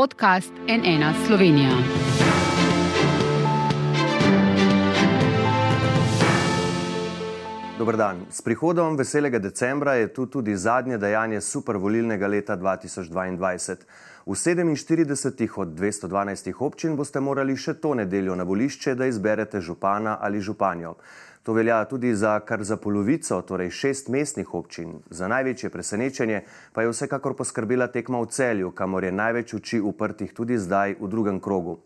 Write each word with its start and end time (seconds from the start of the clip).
podcast 0.00 0.52
NN 0.68 1.26
Slovenija. 1.26 1.70
Dobr 7.78 7.96
dan. 7.96 8.16
S 8.30 8.42
prihodom 8.42 8.96
veselega 8.96 9.38
decembra 9.38 9.94
je 9.94 10.08
tu 10.14 10.26
tudi 10.26 10.56
zadnje 10.56 10.98
dejanje 10.98 11.40
supervolilnega 11.40 12.26
leta 12.26 12.56
2022. 12.56 13.76
V 14.26 14.32
47 14.32 15.48
od 15.56 15.68
212 15.68 16.52
občin 16.58 16.96
boste 16.96 17.20
morali 17.20 17.56
še 17.56 17.74
to 17.74 17.92
nedeljo 17.94 18.34
na 18.36 18.44
volišče, 18.48 18.94
da 18.94 19.06
izberete 19.06 19.60
župana 19.60 20.16
ali 20.20 20.40
županjo. 20.40 20.94
To 21.42 21.52
velja 21.52 21.84
tudi 21.84 22.14
za 22.14 22.40
kar 22.40 22.64
za 22.64 22.76
polovico, 22.76 23.40
torej 23.42 23.70
šest 23.70 24.08
mestnih 24.08 24.54
občin. 24.54 24.98
Za 25.10 25.28
največje 25.28 25.70
presenečenje 25.70 26.42
pa 26.72 26.82
je 26.82 26.90
vsekakor 26.92 27.36
poskrbela 27.36 27.86
tekma 27.88 28.20
v 28.20 28.28
celju, 28.28 28.70
kamor 28.76 29.04
je 29.04 29.12
največ 29.12 29.54
oči 29.54 29.80
uprtih 29.80 30.34
tudi 30.36 30.58
zdaj 30.58 30.98
v 31.00 31.08
drugem 31.08 31.40
krogu. 31.40 31.78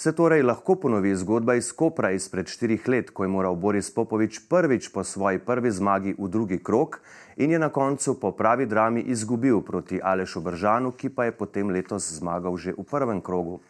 Se 0.00 0.12
torej 0.16 0.42
lahko 0.42 0.76
ponovi 0.80 1.14
zgodba 1.16 1.54
iz 1.54 1.72
Kopra 1.72 2.10
izpred 2.16 2.48
štirih 2.48 2.88
let, 2.88 3.10
ko 3.10 3.24
je 3.24 3.28
moral 3.28 3.56
Boris 3.56 3.90
Popovič 3.92 4.38
prvič 4.48 4.88
po 4.92 5.04
svoji 5.04 5.38
prvi 5.38 5.70
zmagi 5.70 6.14
v 6.18 6.28
drugi 6.28 6.58
krok 6.58 7.00
in 7.36 7.50
je 7.50 7.58
na 7.58 7.68
koncu 7.68 8.14
po 8.20 8.32
pravi 8.32 8.66
drami 8.66 9.00
izgubil 9.00 9.60
proti 9.60 10.00
Alešu 10.02 10.40
Bržanu, 10.40 10.92
ki 10.92 11.08
pa 11.08 11.24
je 11.24 11.32
potem 11.32 11.68
letos 11.68 12.12
zmagal 12.16 12.56
že 12.56 12.72
v 12.72 12.84
prvem 12.84 13.20
krogu. 13.20 13.60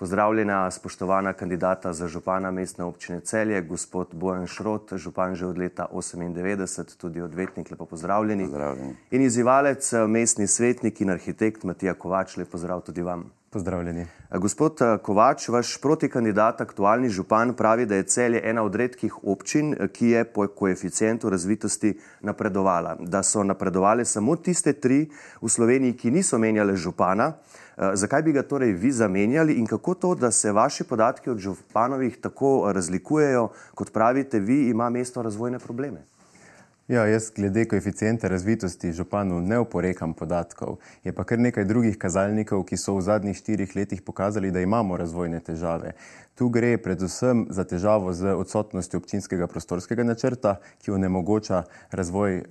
Pozdravljena, 0.00 0.70
spoštovana 0.70 1.32
kandidata 1.32 1.92
za 1.92 2.08
župana 2.08 2.50
mestne 2.50 2.84
občine 2.84 3.20
Celje, 3.20 3.60
gospod 3.62 4.08
Bojan 4.12 4.46
Šrot, 4.46 4.94
župan 4.96 5.34
že 5.34 5.46
od 5.46 5.58
leta 5.58 5.86
1998, 5.92 6.96
tudi 6.96 7.20
odvetnik, 7.20 7.70
lepo 7.70 7.84
pozdravljeni. 7.84 8.44
Pozdravljeni. 8.44 8.96
In 9.10 9.22
izzivalec, 9.22 9.92
mestni 10.08 10.46
svetnik 10.46 11.00
in 11.00 11.10
arhitekt 11.10 11.64
Matija 11.64 11.94
Kovač, 11.94 12.36
lepo 12.36 12.50
pozdrav 12.50 12.80
tudi 12.80 13.02
vam. 13.02 13.28
Pozdravljeni. 13.52 14.06
Gospod 14.38 14.78
Kovač, 15.02 15.48
vaš 15.48 15.72
protikandidat, 15.82 16.60
aktualni 16.60 17.08
župan, 17.10 17.50
pravi, 17.58 17.86
da 17.86 17.96
je 17.98 18.04
celje 18.06 18.40
ena 18.46 18.62
od 18.62 18.74
redkih 18.78 19.16
občin, 19.24 19.74
ki 19.92 20.12
je 20.12 20.20
po 20.24 20.46
koeficientu 20.46 21.30
razvitosti 21.30 21.90
napredovala. 22.22 22.94
Da 23.00 23.22
so 23.26 23.42
napredovali 23.42 24.04
samo 24.04 24.36
tiste 24.36 24.72
tri 24.72 25.00
v 25.42 25.50
Sloveniji, 25.50 25.96
ki 25.98 26.14
niso 26.14 26.38
menjale 26.38 26.76
župana. 26.76 27.32
Zakaj 27.76 28.22
bi 28.22 28.36
ga 28.38 28.46
torej 28.46 28.70
vi 28.72 28.92
zamenjali 28.92 29.58
in 29.58 29.66
kako 29.66 29.94
to, 29.94 30.14
da 30.14 30.30
se 30.30 30.52
vaši 30.52 30.84
podatki 30.84 31.30
od 31.30 31.38
županovih 31.38 32.20
tako 32.22 32.70
razlikujejo, 32.72 33.48
kot 33.74 33.90
pravite, 33.90 34.38
vi 34.38 34.68
ima 34.68 34.90
mesto 34.90 35.22
razvojne 35.22 35.58
probleme? 35.58 36.06
Ja, 36.90 37.04
jaz 37.06 37.28
glede 37.30 37.68
koeficienta 37.70 38.28
razvitosti 38.28 38.92
županu 38.92 39.40
ne 39.40 39.58
oporekam 39.58 40.10
podatkov. 40.14 40.80
Je 41.04 41.12
pa 41.14 41.22
kar 41.24 41.38
nekaj 41.38 41.64
drugih 41.64 41.94
kazalnikov, 41.98 42.64
ki 42.66 42.74
so 42.76 42.96
v 42.96 43.04
zadnjih 43.06 43.36
štirih 43.38 43.76
letih 43.76 44.02
pokazali, 44.02 44.50
da 44.50 44.58
imamo 44.60 44.96
razvojne 44.98 45.38
težave. 45.40 45.92
Tu 46.34 46.48
gre 46.48 46.72
predvsem 46.82 47.44
za 47.50 47.62
težavo 47.64 48.10
z 48.12 48.34
odsotnostjo 48.34 48.98
občinskega 48.98 49.46
prostorskega 49.46 50.02
načrta, 50.02 50.56
ki 50.82 50.90
onemogoča 50.90 51.62
razvoj 51.94 52.36
eh, 52.40 52.42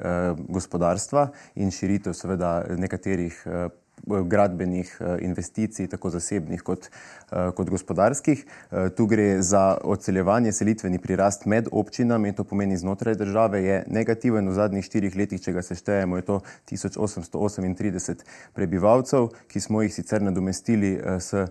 gospodarstva 0.48 1.28
in 1.56 1.76
širitev 1.76 2.16
seveda 2.16 2.54
nekaterih 2.78 3.44
eh, 3.44 3.68
gradbenih 4.10 4.98
eh, 5.00 5.18
investicij, 5.22 5.88
tako 5.88 6.10
zasebnih 6.10 6.62
kot, 6.62 6.90
eh, 7.32 7.52
kot 7.56 7.70
gospodarskih. 7.70 8.46
Eh, 8.46 8.90
tu 8.96 9.06
gre 9.06 9.42
za 9.42 9.78
odseljevanje, 9.84 10.52
selitveni 10.52 11.00
prirast 11.00 11.46
med 11.46 11.68
občinami, 11.72 12.34
to 12.36 12.44
pomeni 12.44 12.78
znotraj 12.78 13.16
države, 13.16 13.64
je 13.64 13.84
negativen 13.88 14.50
v 14.50 14.54
zadnjih 14.54 14.86
štirih 14.86 15.16
letih, 15.16 15.42
če 15.42 15.54
ga 15.54 15.62
seštejemo, 15.62 16.18
je 16.18 16.22
to 16.22 16.40
1838 16.72 18.24
prebivalcev, 18.54 19.30
ki 19.48 19.60
smo 19.60 19.82
jih 19.82 19.94
sicer 19.94 20.22
nadomestili 20.22 21.00
s 21.20 21.46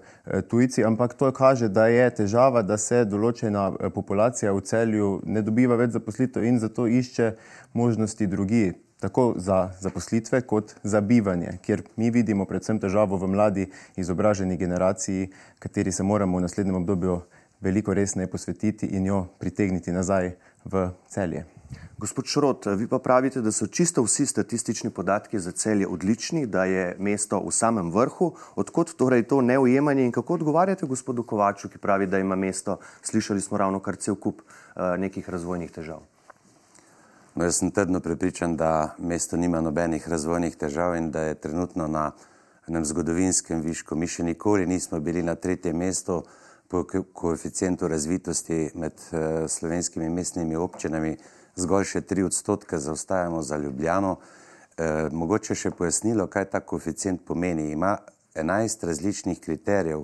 tujci, 0.49 0.85
ampak 0.85 1.15
to 1.15 1.31
kaže, 1.33 1.69
da 1.69 1.87
je 1.87 2.11
težava, 2.11 2.63
da 2.63 2.79
se 2.79 3.05
določena 3.05 3.91
populacija 3.95 4.53
v 4.53 4.61
celju 4.61 5.21
ne 5.27 5.43
dobiva 5.43 5.77
več 5.77 5.97
zaposlitev 5.97 6.45
in 6.45 6.59
zato 6.59 6.87
išče 6.87 7.33
možnosti 7.73 8.27
drugi 8.27 8.88
tako 9.01 9.35
za 9.37 9.71
zaposlitve, 9.81 10.41
kot 10.41 10.75
za 10.83 11.01
bivanje, 11.01 11.59
kjer 11.63 11.83
mi 11.97 12.11
vidimo 12.11 12.45
predvsem 12.45 12.81
težavo 12.81 13.17
v 13.17 13.27
mladi 13.27 13.67
izobraženi 13.97 14.57
generaciji, 14.57 15.29
kateri 15.59 15.93
se 15.93 16.03
moramo 16.03 16.39
v 16.39 16.47
naslednjem 16.47 16.77
obdobju 16.77 17.21
veliko 17.61 17.95
resneje 17.95 18.31
posvetiti 18.31 18.87
in 18.87 19.07
jo 19.07 19.27
pritegniti 19.39 19.93
nazaj 19.93 20.33
v 20.65 20.91
celje. 21.09 21.45
Gospod 21.99 22.27
Šrot, 22.27 22.67
vi 22.79 22.87
pa 22.87 22.99
pravite, 22.99 23.41
da 23.43 23.51
so 23.53 23.67
čisto 23.67 24.03
vsi 24.03 24.27
statistični 24.27 24.91
podatki 24.91 25.39
za 25.39 25.51
celje 25.53 25.87
odlični, 25.89 26.47
da 26.47 26.65
je 26.65 26.97
mesto 26.99 27.41
v 27.43 27.51
samem 27.51 27.91
vrhu. 27.91 28.31
Odkot 28.55 28.95
torej 28.97 29.27
to 29.27 29.41
neujemanje 29.43 30.05
in 30.07 30.13
kako 30.13 30.39
odgovarjate 30.39 30.87
gospodu 30.87 31.27
Kovaču, 31.27 31.69
ki 31.69 31.79
pravi, 31.79 32.07
da 32.07 32.19
ima 32.19 32.37
mesto, 32.37 32.79
slišali 33.03 33.41
smo 33.41 33.59
ravno 33.59 33.81
kar 33.81 33.97
cel 33.97 34.15
kup 34.15 34.43
uh, 34.43 34.95
nekih 34.99 35.29
razvojnih 35.29 35.75
težav? 35.75 36.07
No, 37.39 37.45
jaz 37.45 37.57
sem 37.57 37.71
trdno 37.71 38.01
prepričan, 38.01 38.57
da 38.57 38.95
mesto 38.99 39.37
nima 39.37 39.61
nobenih 39.61 40.09
razvojnih 40.09 40.57
težav 40.59 40.97
in 40.97 41.11
da 41.15 41.21
je 41.21 41.35
trenutno 41.35 41.87
na 41.87 42.11
enem 42.67 42.85
zgodovinskem 42.85 43.61
višku. 43.63 43.95
Mi 43.95 44.09
še 44.11 44.25
nikoli 44.27 44.67
nismo 44.67 44.99
bili 45.01 45.23
na 45.23 45.37
tretjem 45.39 45.77
mestu 45.79 46.17
po 46.69 46.83
koeficientu 47.13 47.89
razvitosti 47.89 48.73
med 48.75 48.99
uh, 49.13 49.47
slovenskimi 49.47 50.09
mestnimi 50.11 50.59
občinami, 50.59 51.15
zgolj 51.55 51.87
še 51.93 52.03
tri 52.11 52.25
odstotke 52.27 52.79
zaostajamo 52.79 53.43
za 53.43 53.57
Ljubljano. 53.57 54.17
E, 54.19 54.89
mogoče 55.13 55.55
še 55.55 55.71
pojasnilo, 55.79 56.27
kaj 56.27 56.51
ta 56.51 56.61
koeficient 56.61 57.23
pomeni. 57.27 57.71
Ima 57.71 58.01
11 58.35 58.83
različnih 58.91 59.39
kriterijev, 59.41 60.03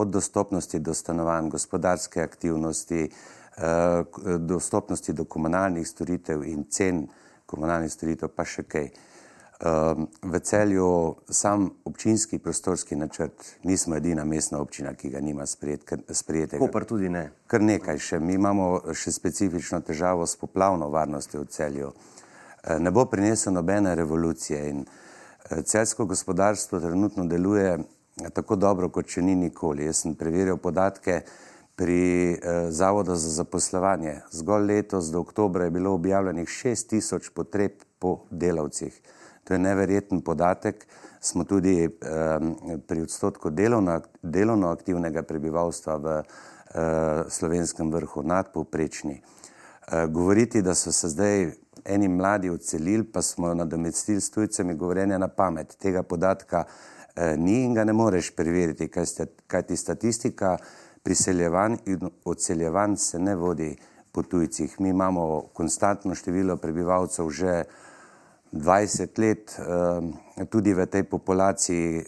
od 0.00 0.16
dostopnosti 0.16 0.80
do 0.80 0.96
stanovanj, 0.96 1.52
gospodarske 1.52 2.24
aktivnosti, 2.24 3.10
dostopnosti 4.38 5.12
do 5.12 5.24
komunalnih 5.24 5.88
storitev 5.88 6.44
in 6.48 6.64
cen 6.70 7.02
komunalnih 7.46 7.92
storitev, 7.92 8.32
pa 8.34 8.46
še 8.48 8.64
kaj. 8.64 8.90
Ehm, 9.60 10.06
v 10.22 10.40
celju 10.40 11.16
sam 11.28 11.70
občinski 11.84 12.38
prostorski 12.38 12.96
načrt, 12.96 13.58
nismo 13.62 13.96
edina 13.96 14.24
mestna 14.24 14.60
občina, 14.60 14.94
ki 14.94 15.10
ga 15.10 15.20
nima 15.20 15.44
sprejetega. 15.46 16.58
Kopr 16.58 16.86
tudi 16.88 17.10
ne. 17.12 17.26
Kar 17.46 17.60
nekaj 17.60 18.00
še. 18.00 18.20
Mi 18.24 18.38
imamo 18.40 18.94
še 18.96 19.12
specifično 19.12 19.82
težavo 19.84 20.24
s 20.26 20.40
poplavno 20.40 20.88
varnostjo 20.88 21.44
v 21.44 21.50
celju. 21.52 21.92
Eh, 21.92 22.78
ne 22.80 22.90
bo 22.90 23.04
prinesel 23.04 23.52
nobene 23.52 23.92
revolucije 23.94 24.62
in 24.70 24.80
eh, 24.86 25.62
celsko 25.62 26.08
gospodarstvo 26.08 26.80
trenutno 26.80 27.28
deluje 27.28 27.76
tako 28.32 28.56
dobro, 28.56 28.88
kot 28.88 29.12
še 29.12 29.20
ni 29.22 29.36
nikoli. 29.36 29.84
Jaz 29.84 30.06
sem 30.06 30.16
preveril 30.16 30.56
podatke, 30.56 31.20
pri 31.76 32.32
eh, 32.32 32.38
Zavodu 32.70 33.14
za 33.16 33.30
zaposlovanje. 33.30 34.20
Zgolj 34.30 34.66
letos 34.66 35.10
do 35.10 35.20
oktobra 35.20 35.64
je 35.64 35.70
bilo 35.70 35.92
objavljenih 35.92 36.48
6000 36.48 37.30
potreb 37.34 37.72
po 37.98 38.24
delavcih. 38.30 39.00
To 39.44 39.54
je 39.54 39.58
neverjeten 39.58 40.20
podatek. 40.20 40.86
Smo 41.20 41.44
tudi 41.44 41.84
eh, 41.84 41.90
pri 42.86 43.02
odstotku 43.02 43.50
delovno, 43.50 44.00
delovno 44.22 44.70
aktivnega 44.70 45.22
prebivalstva 45.22 45.96
v 45.96 46.18
eh, 46.18 46.24
slovenskem 47.28 47.92
vrhu 47.92 48.22
nadpovprečni. 48.22 49.22
Eh, 49.92 50.06
govoriti, 50.06 50.62
da 50.62 50.74
so 50.74 50.92
se 50.92 51.08
zdaj 51.08 51.50
eni 51.84 52.08
mladi 52.08 52.50
odselili, 52.50 53.04
pa 53.04 53.22
smo 53.22 53.54
nadomestili 53.54 54.20
s 54.20 54.30
tujcami, 54.30 54.74
govorjenje 54.74 55.18
na 55.18 55.28
pamet. 55.28 55.76
Tega 55.78 56.02
podatka 56.02 56.64
eh, 57.16 57.36
ni 57.36 57.64
in 57.64 57.74
ga 57.74 57.84
ne 57.84 57.92
moreš 57.92 58.30
preveriti, 58.36 58.88
kaj, 58.88 59.06
sta, 59.06 59.26
kaj 59.46 59.62
ti 59.62 59.76
statistika 59.76 60.56
priseljevanj 61.02 61.76
in 61.86 62.10
odseljevanj 62.24 62.96
se 62.96 63.18
ne 63.18 63.36
vodi 63.36 63.76
po 64.12 64.22
tujcih. 64.22 64.80
Mi 64.80 64.88
imamo 64.88 65.50
konstantno 65.52 66.14
število 66.14 66.56
prebivalcev 66.56 67.30
že 67.30 67.64
20 68.52 69.18
let, 69.18 69.54
eh, 69.58 70.44
tudi 70.50 70.74
v 70.74 70.86
tej 70.86 71.02
populaciji 71.02 71.98
eh, 71.98 72.04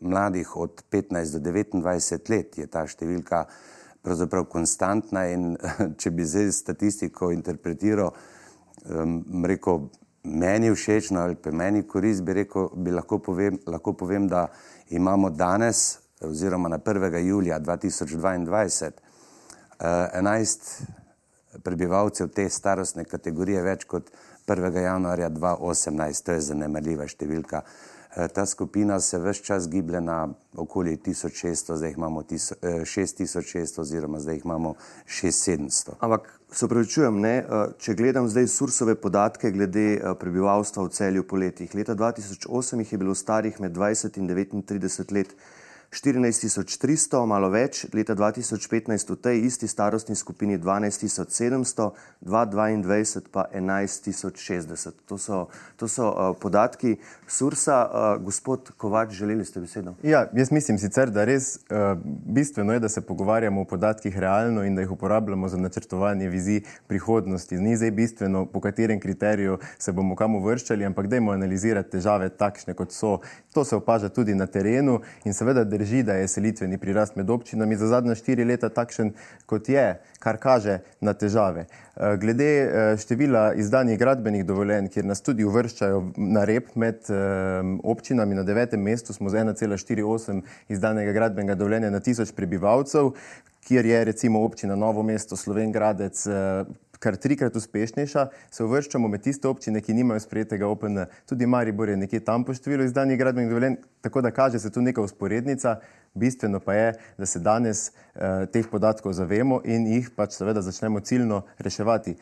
mladih 0.00 0.56
od 0.56 0.82
15 0.90 1.38
do 1.38 1.50
29 1.50 2.30
let 2.30 2.58
je 2.58 2.66
ta 2.66 2.86
številka 2.86 3.46
pravzaprav 4.02 4.46
konstantna 4.48 5.26
in 5.28 5.56
če 6.00 6.10
bi 6.10 6.24
zdaj 6.24 6.52
statistiko 6.52 7.32
interpretiral, 7.34 8.14
rekel, 9.44 9.90
meni 10.24 10.70
všečno 10.72 11.20
ali 11.20 11.34
pa 11.34 11.50
meni 11.50 11.82
korist, 11.82 12.22
bi, 12.24 12.32
rekel, 12.32 12.70
bi 12.76 12.92
lahko, 12.92 13.18
povem, 13.18 13.58
lahko 13.66 13.92
povem, 13.92 14.28
da 14.28 14.46
imamo 14.88 15.30
danes 15.30 15.99
oziroma 16.20 16.68
na 16.68 16.78
1. 16.78 17.16
julija 17.18 17.60
2022 17.60 18.90
11 19.80 20.82
prebivalcev 21.62 22.28
te 22.28 22.48
starostne 22.48 23.04
kategorije 23.04 23.62
več 23.62 23.84
kot 23.84 24.10
1. 24.46 24.76
januarja 24.82 25.30
2018, 25.30 26.24
to 26.24 26.32
je 26.32 26.40
zanemarljiva 26.50 27.06
številka. 27.08 27.62
Eh, 28.16 28.28
ta 28.34 28.46
skupina 28.46 28.98
se 29.00 29.18
vse 29.22 29.42
čas 29.46 29.68
giblje 29.70 30.00
na 30.00 30.28
okoli 30.58 30.96
1600, 30.96 31.76
zdaj 31.76 31.92
imamo 31.92 32.22
6600 32.22 33.78
eh, 33.78 33.80
oziroma 33.80 34.18
zdaj 34.20 34.40
imamo 34.44 34.74
6700. 35.06 35.94
Ampak 36.00 36.40
se 36.50 36.66
upravičujem, 36.66 37.20
ne, 37.20 37.36
eh, 37.38 37.72
če 37.78 37.94
gledam 37.94 38.28
zdaj 38.28 38.48
sursove 38.50 38.96
podatke 38.98 39.52
glede 39.54 40.02
prebivalstva 40.18 40.84
v 40.88 40.90
celju 40.90 41.22
po 41.22 41.38
letih. 41.38 41.74
Leta 41.74 41.94
2008 41.94 42.82
jih 42.82 42.92
je 42.92 42.98
bilo 42.98 43.14
starih 43.14 43.60
med 43.60 43.78
20 43.78 44.18
in 44.18 44.26
39 44.26 45.14
let 45.14 45.34
14300, 45.90 47.26
malo 47.26 47.48
več, 47.50 47.82
leta 47.90 48.14
2015 48.14 49.10
v 49.10 49.16
tej 49.18 49.40
isti 49.48 49.66
starostni 49.66 50.14
skupini 50.14 50.54
12700, 50.54 51.90
2022 52.22 53.26
pa 53.34 53.48
11060. 53.50 55.02
To 55.10 55.18
so, 55.18 55.48
to 55.74 55.88
so 55.90 56.06
uh, 56.06 56.30
podatki 56.38 56.94
Sursa. 57.26 57.80
Uh, 57.90 58.22
gospod 58.22 58.70
Kovač, 58.78 59.16
želeli 59.18 59.44
ste 59.44 59.60
besedo? 59.60 59.96
Ja, 60.06 60.28
jaz 60.30 60.52
mislim 60.54 60.78
sicer, 60.78 61.10
da 61.10 61.24
res 61.26 61.56
uh, 61.58 61.98
bistveno 62.06 62.72
je, 62.72 62.84
da 62.86 62.88
se 62.88 63.02
pogovarjamo 63.02 63.66
o 63.66 63.66
podatkih 63.66 64.14
realno 64.14 64.62
in 64.62 64.78
da 64.78 64.86
jih 64.86 64.94
uporabljamo 64.94 65.48
za 65.48 65.58
načrtovanje 65.58 66.28
vizij 66.30 66.62
prihodnosti. 66.86 67.58
Ni 67.58 67.74
zdaj 67.76 67.90
bistveno, 67.90 68.44
po 68.46 68.60
katerem 68.62 69.00
kriteriju 69.00 69.58
se 69.78 69.92
bomo 69.92 70.14
kam 70.14 70.38
uvrščali, 70.38 70.86
ampak 70.86 71.10
dajmo 71.10 71.34
analizirati 71.34 71.98
težave 71.98 72.30
takšne, 72.30 72.78
kot 72.78 72.94
so. 72.94 73.18
To 73.54 73.64
se 73.66 73.74
opaža 73.76 74.08
tudi 74.08 74.34
na 74.38 74.46
terenu 74.46 75.00
in 75.26 75.34
seveda 75.34 75.64
drži, 75.80 76.02
da 76.04 76.18
je 76.20 76.28
selitveni 76.28 76.78
prirast 76.78 77.16
med 77.16 77.30
občinami 77.30 77.76
za 77.76 77.88
zadnja 77.88 78.14
štiri 78.14 78.44
leta 78.44 78.68
takšen, 78.68 79.14
kot 79.48 79.68
je, 79.68 79.86
kar 80.20 80.36
kaže 80.40 80.80
na 81.00 81.14
težave. 81.16 81.64
Eh, 81.96 82.16
glede 82.20 82.48
eh, 82.48 82.96
števila 83.00 83.54
izdanih 83.60 83.98
gradbenih 83.98 84.44
dovoljenj, 84.46 84.90
kjer 84.92 85.08
nas 85.08 85.24
tudi 85.24 85.44
uvrščajo 85.48 86.02
na 86.16 86.44
rep 86.48 86.74
med 86.76 87.08
eh, 87.08 87.72
občinami, 87.82 88.36
na 88.36 88.44
devetem 88.44 88.82
mestu 88.84 89.16
smo 89.16 89.32
z 89.32 89.44
1,48 89.44 90.42
izdanega 90.68 91.16
gradbenega 91.16 91.56
dovoljenja 91.56 91.90
na 91.90 92.00
tisoč 92.04 92.34
prebivalcev, 92.36 93.14
kjer 93.68 93.86
je 93.86 94.04
recimo 94.04 94.44
občina 94.44 94.76
Novo 94.76 95.02
mesto, 95.02 95.36
Slovengradec, 95.36 96.26
kar 97.00 97.16
trikrat 97.16 97.56
uspešnejša, 97.56 98.26
se 98.52 98.64
uvrščamo 98.64 99.08
med 99.08 99.24
tiste 99.24 99.48
občine, 99.48 99.80
ki 99.80 99.96
nimajo 99.96 100.20
sprejetega 100.20 100.68
OPN. 100.68 101.06
Tudi 101.28 101.48
Maribor 101.48 101.88
je 101.88 101.96
nekje 101.96 102.20
tam 102.24 102.44
po 102.44 102.54
številu 102.54 102.84
izdanih 102.84 103.18
gradbenih 103.18 103.50
dovoljenj, 103.50 103.78
tako 104.04 104.22
da 104.22 104.34
kaže 104.36 104.60
se 104.60 104.70
tu 104.70 104.84
neka 104.84 105.02
usporednica. 105.02 105.78
Bistveno 106.14 106.58
pa 106.60 106.74
je, 106.74 106.86
da 107.18 107.26
se 107.26 107.38
danes 107.38 107.88
eh, 107.90 108.46
teh 108.52 108.66
podatkov 108.66 109.14
zavemo 109.14 109.60
in 109.64 109.86
jih 109.86 110.08
pač 110.16 110.34
seveda 110.34 110.62
začnemo 110.66 111.00
ciljno 111.00 111.44
reševati. 111.58 112.16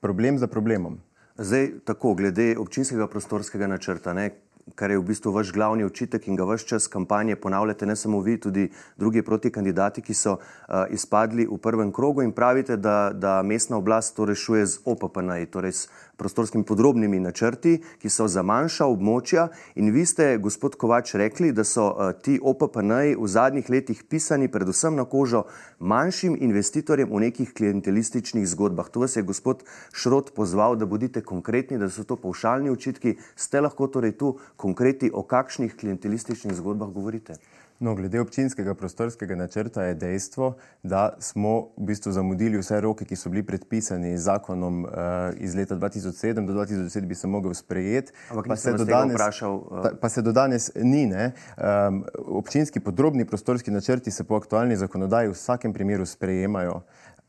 Problem 0.00 0.38
za 0.38 0.46
problemom. 0.46 1.00
Zdaj, 1.34 1.70
tako 1.84 2.14
glede 2.14 2.52
občinskega 2.62 3.08
prostorskega 3.10 3.66
načrta, 3.66 4.14
ne, 4.14 4.30
kar 4.74 4.90
je 4.90 4.98
v 4.98 5.04
bistvu 5.04 5.32
vaš 5.32 5.52
glavni 5.52 5.84
očitek 5.84 6.28
in 6.28 6.36
ga 6.36 6.46
vse 6.48 6.66
čas 6.66 6.86
kampanje 6.88 7.36
ponavljate, 7.36 7.86
ne 7.86 7.96
samo 7.96 8.20
vi, 8.20 8.38
tudi 8.40 8.70
drugi 8.96 9.22
proti 9.22 9.50
kandidati, 9.50 10.02
ki 10.02 10.14
so 10.14 10.38
uh, 10.38 10.86
izpadli 10.90 11.46
v 11.46 11.58
prvem 11.58 11.92
krogu 11.92 12.22
in 12.22 12.32
pravite, 12.32 12.76
da, 12.76 13.10
da 13.14 13.42
mestna 13.42 13.76
oblast 13.76 14.16
to 14.16 14.24
rešuje 14.24 14.66
z 14.66 14.80
OPPN, 14.84 15.30
torej 15.50 15.72
s 15.72 15.88
prostorskimi 16.16 16.64
podrobnimi 16.64 17.20
načrti, 17.20 17.78
ki 18.02 18.10
so 18.10 18.26
za 18.28 18.42
manjša 18.42 18.86
območja. 18.90 19.48
In 19.74 19.90
vi 19.94 20.04
ste, 20.06 20.36
gospod 20.38 20.76
Kovač, 20.80 21.14
rekli, 21.18 21.52
da 21.52 21.64
so 21.64 21.88
uh, 21.90 22.12
ti 22.14 22.38
OPPN-ji 22.42 23.16
v 23.18 23.30
zadnjih 23.30 23.70
letih 23.70 24.04
pisani 24.08 24.48
predvsem 24.48 24.96
na 24.96 25.04
kožo 25.04 25.44
manjšim 25.78 26.36
investitorjem 26.40 27.10
v 27.10 27.24
nekih 27.26 27.54
klientelističnih 27.54 28.46
zgodbah. 28.54 28.92
Tu 28.92 29.02
vas 29.02 29.16
je 29.16 29.24
gospod 29.26 29.66
Šrot 29.92 30.34
pozval, 30.36 30.76
da 30.76 30.86
bodite 30.86 31.24
konkretni, 31.24 31.78
da 31.78 31.90
so 31.90 32.04
to 32.04 32.16
povšalni 32.16 32.70
očitki. 32.70 33.16
Ste 33.36 33.64
lahko 33.64 33.88
torej 33.88 34.16
tu 34.18 34.36
konkretni, 34.56 35.10
o 35.12 35.22
kakšnih 35.22 35.76
klientelističnih 35.76 36.54
zgodbah 36.54 36.92
govorite? 36.94 37.38
No, 37.78 37.94
glede 37.94 38.20
občinskega 38.20 38.74
prostorskega 38.74 39.34
načrta 39.34 39.82
je 39.82 39.94
dejstvo, 39.94 40.54
da 40.82 41.16
smo 41.18 41.74
v 41.76 41.88
bistvu 41.90 42.12
zamudili 42.12 42.58
vse 42.58 42.80
roke, 42.80 43.04
ki 43.04 43.16
so 43.16 43.30
bili 43.30 43.42
predpisani 43.42 44.14
z 44.18 44.22
zakonom 44.22 44.84
uh, 44.84 44.90
iz 45.36 45.54
leta 45.54 45.76
2007 45.76 46.46
do 46.46 46.54
2010, 46.54 47.06
bi 47.06 47.14
se 47.14 47.26
mogel 47.26 47.54
sprejeti. 47.54 48.12
Ampak 48.30 48.46
pa 48.48 48.56
se, 48.56 48.72
danes, 48.72 49.14
vprašal, 49.14 49.54
uh... 49.56 49.88
pa 50.00 50.08
se 50.08 50.22
do 50.22 50.32
danes 50.32 50.70
ni. 50.74 51.04
Um, 51.04 52.04
občinski 52.16 52.80
podrobni 52.80 53.24
prostorski 53.24 53.70
načrti 53.70 54.10
se 54.10 54.24
po 54.24 54.36
aktualni 54.36 54.76
zakonodaji 54.76 55.28
v 55.28 55.32
vsakem 55.32 55.72
primeru 55.72 56.06
sprejemajo. 56.06 56.80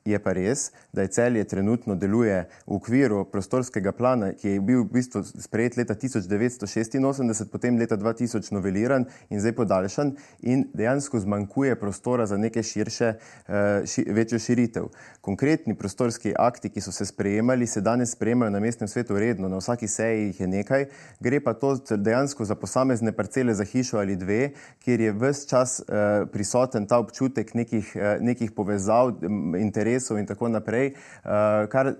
Je 0.05 0.19
pa 0.21 0.35
res, 0.37 0.67
da 0.93 1.01
je 1.01 1.09
celje 1.09 1.43
trenutno 1.49 1.95
deluje 1.97 2.43
v 2.67 2.75
okviru 2.77 3.23
prostorskega 3.25 3.89
plana, 3.91 4.27
ki 4.37 4.51
je 4.51 4.59
bil 4.61 4.83
v 4.83 4.99
bistvu 4.99 5.23
sprejet 5.25 5.79
leta 5.79 5.95
1986, 5.97 7.47
potem 7.49 7.79
leta 7.81 7.97
2000 7.97 8.53
noveliran 8.53 9.07
in 9.33 9.41
zdaj 9.41 9.55
podaljšan 9.57 10.11
in 10.45 10.67
dejansko 10.77 11.23
zmanjkuje 11.23 11.73
prostora 11.81 12.27
za 12.29 12.37
neke 12.37 12.61
širše, 12.63 13.15
eh, 13.15 13.81
ši, 13.89 14.03
večjo 14.13 14.39
širitev. 14.39 14.91
Konkretni 15.25 15.73
prostorski 15.73 16.35
akti, 16.37 16.69
ki 16.69 16.85
so 16.85 16.93
se 16.93 17.09
sprejemali, 17.09 17.65
se 17.65 17.81
danes 17.81 18.13
sprejemajo 18.13 18.53
na 18.53 18.61
mestnem 18.61 18.87
svetu 18.87 19.17
redno, 19.17 19.49
na 19.49 19.57
vsaki 19.57 19.89
seji 19.89 20.27
jih 20.27 20.39
je 20.39 20.47
nekaj, 20.47 20.85
gre 21.19 21.41
pa 21.41 21.53
to 21.57 21.79
dejansko 21.97 22.45
za 22.45 22.55
posamezne 22.55 23.11
parcele 23.11 23.57
za 23.57 23.65
hišo 23.65 23.97
ali 23.97 24.15
dve, 24.15 24.53
kjer 24.85 25.01
je 25.01 25.17
vse 25.17 25.49
čas 25.49 25.79
eh, 25.81 26.29
prisoten 26.29 26.85
ta 26.85 27.01
občutek 27.01 27.57
nekih, 27.57 27.91
eh, 27.95 28.17
nekih 28.21 28.51
povezav, 28.53 29.15
interesov, 29.57 29.94
interesov 29.95 30.19
in 30.19 30.25
tako 30.25 30.47
naprej, 30.47 30.93
uh, 31.23 31.67
kar 31.69 31.93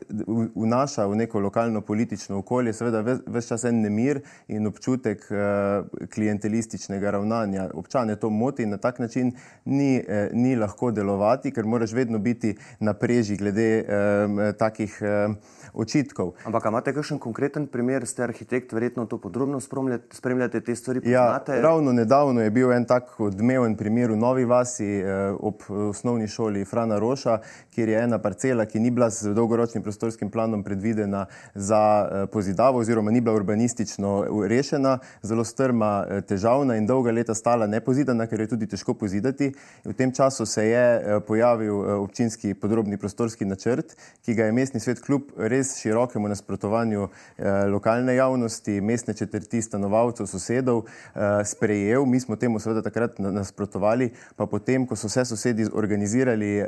vnaša 0.55 1.05
v 1.07 1.15
neko 1.15 1.39
lokalno 1.39 1.81
politično 1.81 2.39
okolje, 2.39 2.73
seveda 2.73 3.01
več 3.01 3.47
čas 3.47 3.63
en 3.63 3.81
nemir 3.81 4.21
in 4.47 4.67
občutek 4.67 5.25
uh, 5.31 6.07
klientelističnega 6.13 7.11
ravnanja. 7.11 7.69
Občane 7.73 8.15
to 8.15 8.29
moti 8.29 8.63
in 8.63 8.69
na 8.69 8.77
tak 8.77 8.99
način 8.99 9.33
ni, 9.65 10.03
eh, 10.07 10.29
ni 10.33 10.55
lahko 10.55 10.91
delovati, 10.91 11.51
ker 11.51 11.65
moraš 11.65 11.93
vedno 11.93 12.19
biti 12.19 12.55
na 12.79 12.93
preži 12.93 13.37
glede 13.37 13.79
eh, 13.79 14.53
takih 14.57 14.97
eh, 15.01 15.33
očitkov. 15.73 16.33
Ampak 16.45 16.65
imate 16.65 16.93
kakšen 16.93 17.19
konkreten 17.19 17.67
primer, 17.67 18.05
ste 18.07 18.23
arhitekt, 18.23 18.73
verjetno 18.73 19.05
to 19.05 19.17
podrobno 19.17 19.59
spremljate, 19.59 20.15
spremljate 20.15 20.61
te 20.61 20.75
stvari? 20.75 21.01
Ja, 21.09 21.43
ravno 21.47 21.91
nedavno 21.93 22.41
je 22.41 22.51
bil 22.51 22.71
en 22.71 22.85
tak 22.85 23.19
odmeven 23.19 23.75
primer 23.75 24.11
v 24.11 24.17
Novi 24.17 24.45
Vasi 24.45 24.87
eh, 24.99 25.33
ob 25.39 25.63
osnovni 25.69 26.27
šoli 26.27 26.65
Frana 26.65 26.99
Roša, 26.99 27.39
kjer 27.75 27.84
je 27.89 28.03
ena 28.03 28.19
parcela, 28.19 28.65
ki 28.65 28.79
ni 28.79 28.91
bila 28.91 29.09
z 29.09 29.33
dolgoročnim 29.33 29.83
prostorskim 29.83 30.29
planom 30.31 30.63
predvidena 30.63 31.25
za 31.55 31.81
eh, 31.81 32.25
pozidavo 32.31 32.79
oziroma 32.79 33.11
ni 33.11 33.21
bila 33.21 33.35
urbanistično 33.35 34.25
rešena, 34.47 34.99
zelo 35.21 35.43
strma, 35.43 36.05
eh, 36.09 36.21
težavna 36.21 36.75
in 36.75 36.87
dolga 36.87 37.11
leta 37.11 37.33
stala 37.33 37.67
nepozidana, 37.67 38.27
ker 38.27 38.39
je 38.39 38.47
tudi 38.47 38.67
težko 38.67 38.93
pozidati. 38.93 39.53
V 39.85 39.93
tem 39.93 40.11
času 40.11 40.45
se 40.45 40.67
je 40.67 40.85
eh, 40.95 41.19
pojavil 41.27 41.73
eh, 41.73 41.93
občinski 41.93 42.53
podrobni 42.53 42.97
prostorski 42.97 43.45
načrt, 43.45 43.95
ki 44.25 44.33
ga 44.33 44.45
je 44.45 44.51
mestni 44.51 44.79
svet 44.79 44.99
kljub 45.05 45.31
res 45.37 45.75
širokemu 45.81 46.27
nasprotovanju 46.27 47.07
eh, 47.37 47.65
lokalne 47.71 48.15
javnosti, 48.15 48.81
mestne 48.81 49.13
četrti, 49.13 49.61
stanovalcev, 49.61 50.27
sosedov 50.27 50.83
eh, 50.85 51.43
sprejel. 51.45 52.05
Mi 52.05 52.19
smo 52.19 52.35
temu 52.35 52.59
seveda 52.59 52.81
takrat 52.81 53.19
nasprotovali, 53.19 54.11
pa 54.35 54.45
potem, 54.45 54.87
ko 54.87 54.95
so 54.95 55.07
vse 55.07 55.25
sosedi 55.25 55.67
organizirali 55.73 56.51
eh, 56.59 56.67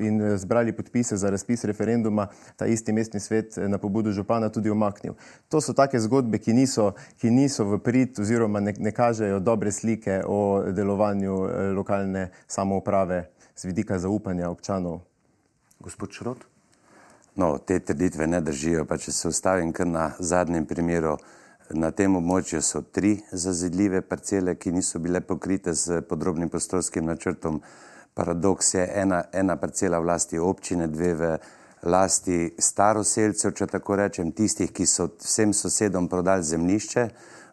in 0.00 0.37
zbrali 0.38 0.72
podpise 0.72 1.16
za 1.16 1.30
razpis 1.30 1.64
referenduma, 1.64 2.28
ta 2.56 2.66
isti 2.66 2.92
mestni 2.92 3.20
svet 3.20 3.56
na 3.56 3.78
pobudo 3.78 4.12
župana 4.12 4.48
tudi 4.48 4.70
omaknil. 4.70 5.14
To 5.48 5.60
so 5.60 5.72
take 5.72 6.00
zgodbe, 6.00 6.38
ki 6.38 6.52
niso, 6.52 6.92
ki 7.20 7.30
niso 7.30 7.64
v 7.64 7.80
prid 7.82 8.18
oziroma 8.18 8.60
ne, 8.60 8.74
ne 8.78 8.92
kažejo 8.92 9.40
dobre 9.40 9.72
slike 9.72 10.22
o 10.26 10.62
delovanju 10.72 11.40
lokalne 11.74 12.30
samouprave 12.46 13.26
z 13.56 13.64
vidika 13.64 13.98
zaupanja 13.98 14.50
občanov. 14.50 15.00
Gospod 15.80 16.12
Šrot? 16.12 16.46
No, 17.38 17.58
te 17.58 17.78
trditve 17.78 18.26
ne 18.26 18.40
držijo. 18.40 18.84
Pa 18.84 18.96
če 18.98 19.12
se 19.14 19.28
ustavim 19.28 19.70
kar 19.72 19.86
na 19.86 20.08
zadnjem 20.18 20.64
primeru, 20.66 21.16
na 21.70 21.90
tem 21.94 22.16
območju 22.16 22.58
so 22.64 22.80
tri 22.82 23.18
zazidljive 23.30 24.00
parcele, 24.08 24.56
ki 24.58 24.72
niso 24.72 24.98
bile 24.98 25.20
pokrite 25.20 25.74
z 25.74 26.00
podrobnim 26.08 26.48
prostorskim 26.50 27.06
načrtom. 27.06 27.60
Paradoks 28.18 28.74
je 28.74 28.82
ena, 28.94 29.22
ena 29.32 29.54
parcela 29.56 30.00
vlasti 30.02 30.38
občine, 30.38 30.88
dve 30.90 31.14
v 31.14 31.26
lasti 31.86 32.48
staroseljcev, 32.58 33.52
če 33.54 33.68
tako 33.70 33.94
rečem, 34.00 34.32
tistih, 34.34 34.72
ki 34.74 34.86
so 34.90 35.06
vsem 35.22 35.52
sosedom 35.54 36.08
prodali 36.10 36.42
zemljišče 36.42 37.04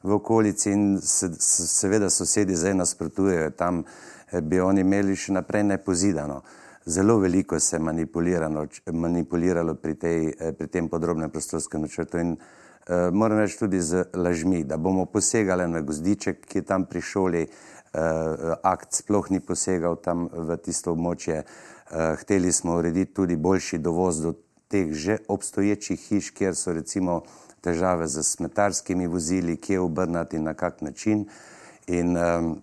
v 0.02 0.16
okolici 0.18 0.72
in 0.74 0.98
se, 1.02 1.30
seveda 1.38 2.10
sosedi 2.10 2.58
zdaj 2.58 2.74
nasprotujejo, 2.82 3.52
tam 3.54 3.84
eh, 3.84 4.42
bi 4.42 4.58
oni 4.60 4.82
imeli 4.82 5.14
še 5.14 5.38
naprej 5.38 5.68
nepozidano. 5.70 6.42
Zelo 6.86 7.20
veliko 7.22 7.60
se 7.60 7.78
je 7.78 8.92
manipuliralo 8.94 9.76
pri, 9.76 9.96
tej, 10.02 10.34
eh, 10.34 10.52
pri 10.58 10.68
tem 10.68 10.90
podrobnem 10.90 11.30
prostorskem 11.30 11.86
načrtu 11.86 12.18
in 12.22 12.34
uh, 12.34 13.10
moram 13.14 13.40
reči 13.42 13.58
tudi 13.60 13.82
z 13.82 14.04
lažmi, 14.14 14.64
da 14.64 14.78
bomo 14.78 15.06
posegali 15.06 15.66
na 15.68 15.82
gozdiček, 15.82 16.46
ki 16.46 16.62
je 16.62 16.66
tam 16.66 16.86
pri 16.86 17.02
šoli, 17.02 17.48
akt 18.64 18.94
sploh 18.94 19.30
ni 19.32 19.40
posegal 19.40 19.96
tam 19.96 20.28
v 20.32 20.58
tisto 20.58 20.92
območje. 20.92 21.44
Uh, 21.86 22.16
hteli 22.20 22.52
smo 22.52 22.76
urediti 22.80 23.14
tudi 23.14 23.36
boljši 23.36 23.78
dovoz 23.78 24.22
do 24.22 24.34
teh 24.68 24.92
že 24.92 25.18
obstoječih 25.28 26.00
hiš, 26.00 26.30
kjer 26.32 26.56
so 26.56 26.74
recimo 26.74 27.22
težave 27.62 28.08
z 28.08 28.24
smetarskimi 28.24 29.08
vozili, 29.08 29.58
kje 29.58 29.80
obrnati 29.80 30.40
na 30.40 30.54
kak 30.54 30.82
način. 30.82 31.26
In, 31.88 32.18
um, 32.18 32.62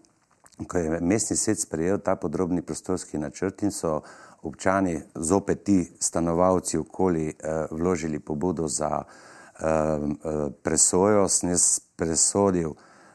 ko 0.67 0.79
je 0.79 1.01
mestni 1.01 1.37
svet 1.37 1.61
sprejel 1.61 1.99
ta 1.99 2.17
podrobni 2.17 2.62
prostorski 2.62 3.19
načrt 3.19 3.62
in 3.62 3.71
so 3.71 4.01
občani, 4.43 5.01
zopet 5.15 5.65
ti 5.65 5.93
stanovalci 6.01 6.79
okoli, 6.79 7.29
eh, 7.29 7.67
vložili 7.71 8.19
pobudo 8.19 8.69
za 8.69 9.03
eh, 9.03 9.65
eh 9.65 10.51
presojo, 10.62 11.29
sem 11.29 11.51
jaz 11.51 11.81
presodil, 11.97 12.75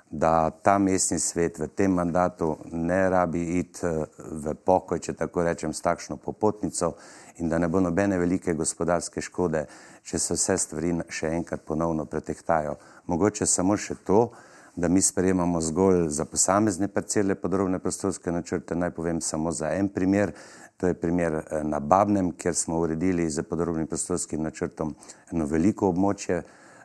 da 0.10 0.50
ta 0.50 0.78
mestni 0.78 1.20
svet 1.20 1.60
v 1.60 1.68
tem 1.68 1.92
mandatu 1.92 2.58
ne 2.72 3.10
rabi 3.10 3.60
iti 3.60 3.88
v 4.18 4.54
pokoj, 4.66 5.00
če 5.00 5.14
tako 5.14 5.44
rečem, 5.44 5.74
s 5.74 5.84
takšno 5.84 6.18
popotnico 6.18 6.96
in 7.38 7.50
da 7.50 7.58
ne 7.58 7.68
bo 7.68 7.80
nobene 7.80 8.18
velike 8.18 8.54
gospodarske 8.54 9.22
škode, 9.22 9.66
če 10.04 10.20
se 10.20 10.38
vse 10.38 10.58
stvari 10.58 10.94
še 11.10 11.34
enkrat 11.36 11.66
ponovno 11.68 12.06
pretehtajo. 12.06 12.78
Mogoče 13.08 13.46
samo 13.46 13.78
še 13.78 14.00
to, 14.08 14.30
da 14.78 14.88
mi 14.88 15.02
sprejemamo 15.02 15.62
zgolj 15.62 16.08
za 16.14 16.26
posamezne 16.26 16.88
parcele 16.88 17.36
podrobne 17.36 17.80
prostorske 17.80 18.32
načrte. 18.32 18.76
Naj 18.76 18.92
povem 18.94 19.22
samo 19.22 19.52
za 19.52 19.74
en 19.74 19.90
primer. 19.90 20.32
To 20.78 20.88
je 20.88 20.94
primer 20.94 21.42
na 21.66 21.80
Babnem, 21.80 22.32
kjer 22.38 22.56
smo 22.56 22.78
uredili 22.80 23.30
za 23.30 23.44
podrobnim 23.44 23.88
prostorskim 23.88 24.44
načrtom 24.46 24.94
eno 25.32 25.46
veliko 25.50 25.90
območje 25.90 26.44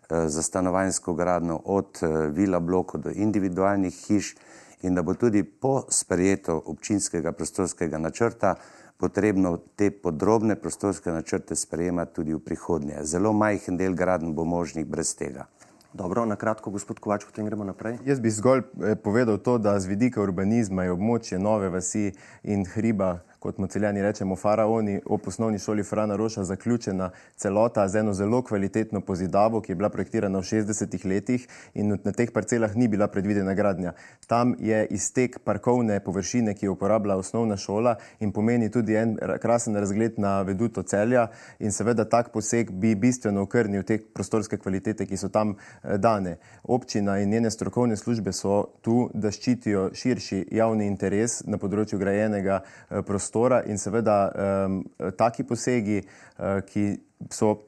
za 0.09 0.43
stanovanjsko 0.43 1.15
gradno, 1.15 1.61
od 1.65 2.01
vila 2.31 2.61
blokov 2.61 3.01
do 3.01 3.11
individualnih 3.15 3.95
hiš, 4.07 4.35
in 4.83 4.95
da 4.95 5.03
bo 5.03 5.15
tudi 5.15 5.45
po 5.45 5.85
sprejeto 5.89 6.63
občinskega 6.67 7.33
prostorskega 7.33 7.99
načrta 7.99 8.55
potrebno 8.97 9.57
te 9.77 9.91
podrobne 9.91 10.57
prostorske 10.57 11.11
načrte 11.11 11.57
sprejemati 11.57 12.15
tudi 12.15 12.35
v 12.35 12.39
prihodnje. 12.39 13.03
Zelo 13.03 13.33
majhen 13.33 13.77
del 13.77 13.95
graden 13.95 14.35
bo 14.35 14.45
možnih 14.45 14.87
brez 14.87 15.15
tega. 15.17 15.47
Dobro, 15.93 16.25
na 16.25 16.37
kratko, 16.37 16.71
gospod 16.71 17.01
Kovač, 17.01 17.25
potem 17.25 17.47
gremo 17.47 17.65
naprej. 17.65 17.99
Jaz 18.07 18.21
bi 18.21 18.31
zgolj 18.31 18.63
povedal 19.05 19.39
to, 19.39 19.59
da 19.59 19.75
z 19.81 19.91
vidika 19.91 20.23
urbanizma 20.23 20.85
je 20.85 20.93
območje 20.95 21.39
nove 21.39 21.69
vasi 21.69 22.13
in 22.43 22.65
hriba 22.65 23.19
kot 23.43 23.59
mu 23.59 23.67
celjani 23.67 24.03
rečemo, 24.03 24.37
faraoni, 24.37 25.01
ob 25.07 25.27
osnovni 25.27 25.59
šoli 25.59 25.83
Frana 25.83 26.17
Roša 26.17 26.45
zaključena 26.45 27.11
celota 27.37 27.89
z 27.89 27.99
eno 27.99 28.13
zelo 28.15 28.43
kvalitetno 28.43 29.01
pozidavo, 29.01 29.61
ki 29.61 29.73
je 29.73 29.77
bila 29.77 29.89
projektirana 29.91 30.39
v 30.39 30.47
60-ih 30.47 31.07
letih 31.11 31.47
in 31.75 31.97
na 32.05 32.13
teh 32.13 32.31
parcelah 32.31 32.77
ni 32.77 32.89
bila 32.89 33.09
predvidena 33.11 33.55
gradnja. 33.55 33.93
Tam 34.27 34.55
je 34.59 34.87
iztek 34.91 35.41
parkovne 35.45 35.99
površine, 36.05 36.55
ki 36.55 36.67
jo 36.67 36.77
uporablja 36.77 37.17
osnovna 37.19 37.57
šola 37.57 37.97
in 38.21 38.33
pomeni 38.33 38.71
tudi 38.71 38.95
en 38.97 39.17
krasen 39.43 39.77
razgled 39.77 40.23
na 40.23 40.43
veduto 40.47 40.83
celja 40.83 41.27
in 41.59 41.75
seveda 41.75 42.05
tak 42.05 42.31
poseg 42.33 42.71
bi 42.71 42.95
bistveno 42.95 43.43
okrnil 43.43 43.83
te 43.83 43.99
prostorske 43.99 44.57
kvalitete, 44.59 45.07
ki 45.07 45.19
so 45.19 45.29
tam 45.29 45.57
dane. 45.83 46.37
Občina 46.63 47.19
in 47.19 47.35
njene 47.35 47.51
strokovne 47.51 47.97
službe 47.97 48.33
so 48.33 48.63
tu, 48.83 49.11
da 49.15 49.35
ščitijo 49.35 49.91
širši 49.95 50.45
javni 50.55 50.87
interes 50.87 51.41
na 51.47 51.59
področju 51.59 51.99
grajenega 51.99 52.63
prostora 53.07 53.32
prostora 53.33 53.63
in 53.65 53.79
seveda 53.79 54.33
um, 54.67 54.85
taki 55.17 55.45
posegi, 55.45 56.03
uh, 56.39 56.61
ki 56.67 57.01
so 57.31 57.63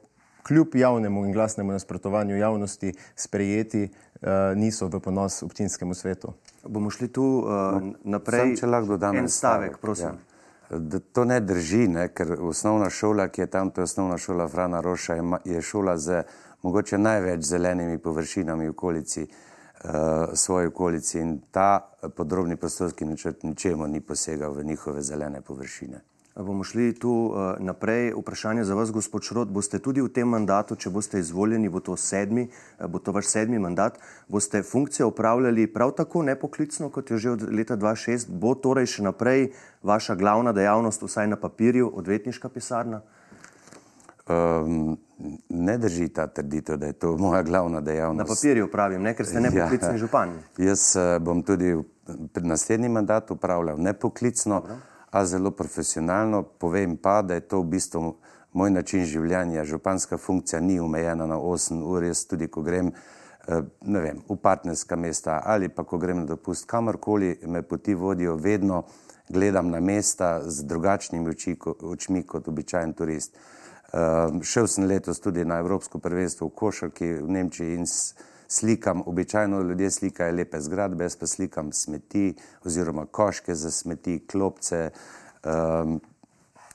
kljub 0.45 0.75
javnemu 0.75 1.25
in 1.25 1.33
glasnemu 1.33 1.71
nasprotovanju 1.71 2.37
javnosti 2.37 2.93
sprejeti, 3.15 3.89
uh, 4.21 4.55
niso 4.55 4.87
v 4.87 4.99
ponos 4.99 5.43
občinskemu 5.43 5.93
svetu. 5.93 6.33
Bomo 6.67 6.89
šli 6.89 7.07
tu 7.07 7.23
uh, 7.41 7.81
naprej. 8.03 8.39
Sam, 8.39 8.55
če 8.55 8.67
lahko 8.67 8.93
dodam 8.93 9.17
en 9.17 9.29
stavek, 9.29 9.77
prosim. 9.81 10.13
Ja. 10.13 10.79
Da 10.79 10.99
to 10.99 11.25
ne 11.25 11.39
drži, 11.39 11.87
ne? 11.87 12.07
ker 12.13 12.37
osnovna 12.41 12.89
šola, 12.89 13.27
ki 13.29 13.41
je 13.41 13.47
tam, 13.47 13.71
to 13.71 13.81
je 13.81 13.89
osnovna 13.89 14.17
šola 14.17 14.47
Frana 14.47 14.81
Roša, 14.81 15.17
je 15.45 15.61
šola 15.61 15.97
z 15.97 16.23
mogoče 16.65 16.97
največ 16.97 17.41
zelenimi 17.45 17.97
površinami 17.97 18.65
v 18.65 18.73
okolici. 18.73 19.27
Eh, 19.85 20.35
svoji 20.35 20.67
okolici 20.67 21.19
in 21.19 21.41
ta 21.51 21.89
podrobni 22.15 22.55
prostorski 22.55 23.05
načrt 23.05 23.43
ničemu 23.43 23.87
ni 23.87 24.01
posegal 24.01 24.53
v 24.53 24.63
njihove 24.63 25.01
zelene 25.01 25.41
površine. 25.41 26.01
Bomo 26.35 26.63
šli 26.63 26.93
tu 26.99 27.11
uh, 27.11 27.55
naprej. 27.59 28.13
Vprašanje 28.17 28.63
za 28.63 28.75
vas, 28.75 28.91
gospod 28.91 29.23
Šrot. 29.23 29.47
Boste 29.47 29.79
tudi 29.79 30.01
v 30.01 30.09
tem 30.09 30.27
mandatu, 30.27 30.75
če 30.75 30.89
boste 30.89 31.19
izvoljeni, 31.19 31.69
bo 31.69 31.79
to, 31.79 31.95
sedmi, 31.95 32.49
bo 32.89 32.99
to 32.99 33.13
vaš 33.15 33.29
sedmi 33.31 33.59
mandat, 33.59 33.99
boste 34.27 34.63
funkcijo 34.63 35.07
upravljali 35.07 35.67
prav 35.73 35.93
tako 35.95 36.23
nepoklicno, 36.23 36.89
kot 36.89 37.11
je 37.11 37.17
že 37.17 37.31
od 37.31 37.45
leta 37.51 37.77
2006? 37.77 38.27
Bo 38.29 38.55
torej 38.55 38.89
še 38.97 39.05
naprej 39.05 39.53
vaša 39.83 40.15
glavna 40.15 40.51
dejavnost, 40.51 41.07
vsaj 41.07 41.27
na 41.27 41.39
papirju, 41.39 41.93
odvetniška 41.93 42.49
pisarna? 42.49 43.01
Um, 44.29 44.97
ne 45.49 45.77
drži 45.77 46.07
ta 46.09 46.27
trditev, 46.27 46.77
da 46.77 46.85
je 46.85 46.93
to 46.93 47.17
moja 47.17 47.43
glavna 47.43 47.81
dejavnost. 47.81 48.29
Na 48.29 48.35
papirju 48.35 48.71
pravim, 48.71 49.01
ne, 49.01 49.13
ker 49.13 49.25
ste 49.25 49.39
nepoklicni 49.39 49.93
ja, 49.93 49.97
župan. 49.97 50.31
Jaz 50.57 50.95
uh, 50.97 51.19
bom 51.21 51.43
tudi 51.45 51.75
v 51.75 52.41
naslednji 52.41 52.89
mandat 52.89 53.31
upravljal 53.31 53.77
nepoklicno, 53.77 54.59
Dobro. 54.61 54.77
a 55.11 55.25
zelo 55.25 55.51
profesionalno. 55.51 56.41
Povem 56.43 56.97
pa, 56.97 57.21
da 57.21 57.37
je 57.37 57.45
to 57.45 57.61
v 57.61 57.69
bistvu 57.77 58.15
moj 58.53 58.71
način 58.71 59.05
življenja. 59.05 59.63
Županska 59.63 60.17
funkcija 60.17 60.59
ni 60.59 60.79
omejena 60.79 61.27
na 61.29 61.37
8 61.37 61.83
ur. 61.85 62.03
Jaz 62.03 62.25
tudi, 62.25 62.47
ko 62.49 62.65
grem 62.65 62.89
uh, 62.89 63.61
vem, 63.85 64.23
v 64.25 64.37
partnerska 64.41 64.97
mesta 64.97 65.41
ali 65.45 65.69
pa 65.69 65.83
ko 65.85 66.01
grem 66.01 66.23
na 66.23 66.25
dopust 66.25 66.65
kamorkoli, 66.65 67.35
me 67.45 67.61
poti 67.61 67.93
vodijo, 67.93 68.39
vedno 68.41 68.87
gledam 69.29 69.69
na 69.69 69.79
mesta 69.79 70.39
z 70.49 70.65
drugačnimi 70.65 71.35
očmi 71.93 72.23
kot 72.23 72.47
običajen 72.47 72.93
turist. 72.93 73.35
Uh, 73.35 73.51
šel 74.43 74.67
sem 74.67 74.87
letos 74.87 75.19
tudi 75.19 75.45
na 75.45 75.59
Evropsko 75.63 75.99
prvenstvo 75.99 76.47
v 76.47 76.55
Košarki 76.55 77.11
v 77.21 77.29
Nemčiji 77.31 77.75
in 77.75 77.85
slikam, 78.47 79.03
običajno 79.05 79.61
ljudje 79.61 79.91
slikajo 79.91 80.35
lepe 80.35 80.61
zgradbe, 80.61 81.03
jaz 81.03 81.15
pa 81.15 81.27
slikam 81.27 81.71
smeti 81.71 82.33
oziroma 82.65 83.05
koške 83.05 83.55
za 83.55 83.71
smeti, 83.71 84.19
klopce. 84.31 84.89
Um, 85.43 86.01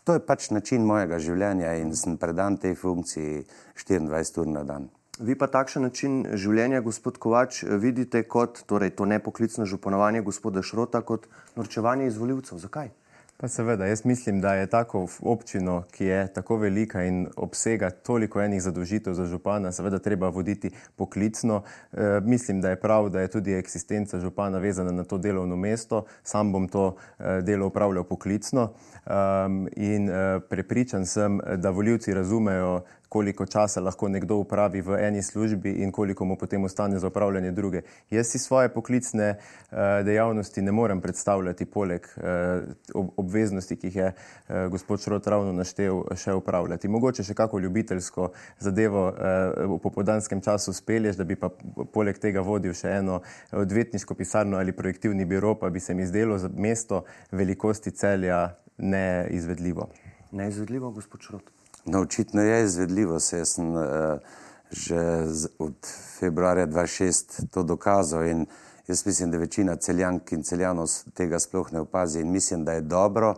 to 0.04 0.14
je 0.16 0.26
pač 0.26 0.50
način 0.50 0.86
mojega 0.86 1.18
življenja 1.18 1.74
in 1.78 1.92
sem 1.96 2.16
predan 2.16 2.56
tej 2.56 2.74
funkciji 2.74 3.44
24 3.76 4.40
ur 4.40 4.48
na 4.48 4.64
dan. 4.64 4.88
Vi 5.20 5.34
pa 5.36 5.50
takšen 5.52 5.84
način 5.84 6.22
življenja, 6.32 6.80
gospod 6.80 7.18
Kovač, 7.20 7.60
vidite 7.82 8.22
kot 8.24 8.62
torej, 8.66 8.94
to 8.96 9.04
nepoklicno 9.04 9.66
županovanje 9.68 10.22
gospoda 10.24 10.62
Šrota 10.64 11.02
kot 11.04 11.28
norčevanje 11.56 12.06
izvoljivcev. 12.08 12.58
Zakaj? 12.58 12.88
Pa 13.40 13.48
seveda, 13.48 13.86
jaz 13.86 14.04
mislim, 14.04 14.40
da 14.40 14.54
je 14.54 14.66
tako 14.66 15.06
občino, 15.20 15.82
ki 15.90 16.04
je 16.04 16.32
tako 16.32 16.56
velika 16.56 17.04
in 17.04 17.28
obsega 17.36 17.90
toliko 17.90 18.42
enih 18.42 18.62
zadolžitev 18.62 19.14
za 19.14 19.24
župana, 19.26 19.72
seveda 19.72 19.98
treba 19.98 20.28
voditi 20.28 20.70
poklicno. 20.96 21.62
E, 21.92 22.20
mislim, 22.24 22.60
da 22.60 22.70
je 22.70 22.80
prav, 22.80 23.08
da 23.08 23.20
je 23.20 23.28
tudi 23.28 23.54
eksistenca 23.54 24.20
župana 24.20 24.58
vezana 24.58 24.92
na 24.92 25.04
to 25.04 25.18
delovno 25.18 25.56
mesto. 25.56 26.04
Sam 26.22 26.52
bom 26.52 26.68
to 26.68 26.96
e, 27.18 27.40
delo 27.42 27.66
upravljal 27.66 28.04
poklicno 28.04 28.72
e, 29.06 29.10
in 29.76 30.08
e, 30.08 30.40
prepričan 30.40 31.06
sem, 31.06 31.40
da 31.56 31.70
voljivci 31.70 32.14
razumejo 32.14 32.82
koliko 33.10 33.46
časa 33.46 33.80
lahko 33.82 34.08
nekdo 34.08 34.36
upravi 34.38 34.80
v 34.86 34.98
eni 35.02 35.22
službi 35.22 35.70
in 35.82 35.90
koliko 35.92 36.24
mu 36.24 36.36
potem 36.38 36.64
ostane 36.64 36.98
za 36.98 37.10
upravljanje 37.10 37.50
druge. 37.50 37.82
Jaz 38.10 38.30
si 38.30 38.38
svoje 38.38 38.68
poklicne 38.68 39.34
uh, 39.34 39.78
dejavnosti 40.04 40.62
ne 40.62 40.72
morem 40.72 41.00
predstavljati 41.00 41.64
poleg 41.64 42.06
uh, 42.06 43.02
obveznosti, 43.16 43.76
ki 43.76 43.86
jih 43.86 43.96
je 43.96 44.06
uh, 44.12 44.70
gospod 44.70 45.02
Šrot 45.02 45.26
ravno 45.26 45.52
naštel, 45.52 46.04
še 46.14 46.38
upravljati. 46.38 46.88
Mogoče 46.88 47.26
še 47.26 47.34
kako 47.34 47.58
ljubiteljsko 47.58 48.30
zadevo 48.58 49.08
v 49.10 49.78
popodanskem 49.82 50.40
času 50.40 50.72
spelješ, 50.72 51.18
da 51.18 51.26
bi 51.26 51.34
pa 51.36 51.50
poleg 51.92 52.18
tega 52.22 52.44
vodil 52.46 52.74
še 52.78 52.94
eno 53.00 53.20
odvetniško 53.50 54.14
pisarno 54.14 54.58
ali 54.58 54.76
projektivni 54.76 55.26
biro, 55.26 55.56
pa 55.58 55.70
bi 55.70 55.80
se 55.80 55.94
mi 55.94 56.06
zdelo 56.06 56.38
za 56.38 56.50
mesto 56.54 57.04
velikosti 57.32 57.90
celja 57.90 58.44
neizvedljivo. 58.78 59.88
Neizvedljivo, 60.30 60.90
gospod 60.94 61.26
Šrot. 61.26 61.59
No, 61.84 62.00
očitno 62.00 62.42
je 62.42 62.64
izvedljivo, 62.64 63.20
se 63.20 63.38
jaz 63.38 63.48
sem 63.48 63.74
uh, 63.74 63.82
že 64.70 65.26
z, 65.26 65.48
od 65.58 65.74
februarja 66.18 66.66
2006 66.66 67.46
to 67.50 67.62
dokazal 67.62 68.26
in 68.26 68.46
jaz 68.86 69.06
mislim, 69.06 69.30
da 69.30 69.38
večina 69.38 69.76
celjank 69.76 70.32
in 70.32 70.42
celjanov 70.42 70.90
tega 71.14 71.38
sploh 71.38 71.72
ne 71.72 71.80
opazi 71.80 72.20
in 72.20 72.30
mislim, 72.32 72.64
da 72.64 72.72
je 72.72 72.80
dobro, 72.80 73.34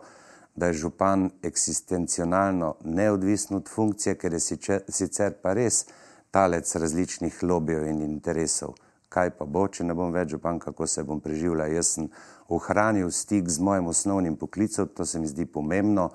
da 0.57 0.67
je 0.67 0.73
župan 0.73 1.31
eksistencionalno 1.43 2.75
neodvisen 2.85 3.57
od 3.57 3.69
funkcije, 3.69 4.15
ker 4.15 4.33
je 4.33 4.41
sicer 4.89 5.33
pa 5.43 5.53
res 5.53 5.87
talec 6.31 6.75
različnih 6.77 7.43
lobijev 7.43 7.87
in 7.87 8.03
interesov. 8.03 8.75
Kaj 9.09 9.31
pa 9.31 9.45
bo, 9.45 9.67
če 9.69 9.85
ne 9.85 9.95
bom 9.95 10.13
več 10.13 10.31
župan, 10.33 10.59
kako 10.59 10.87
se 10.87 11.05
bom 11.05 11.21
preživljal. 11.21 11.73
Jaz 11.73 11.95
sem 11.97 12.09
ohranil 12.49 13.11
stik 13.11 13.49
z 13.49 13.61
mojim 13.61 13.87
osnovnim 13.87 14.37
poklicom, 14.37 14.89
to 14.89 15.05
se 15.07 15.21
mi 15.21 15.27
zdi 15.27 15.47
pomembno 15.47 16.11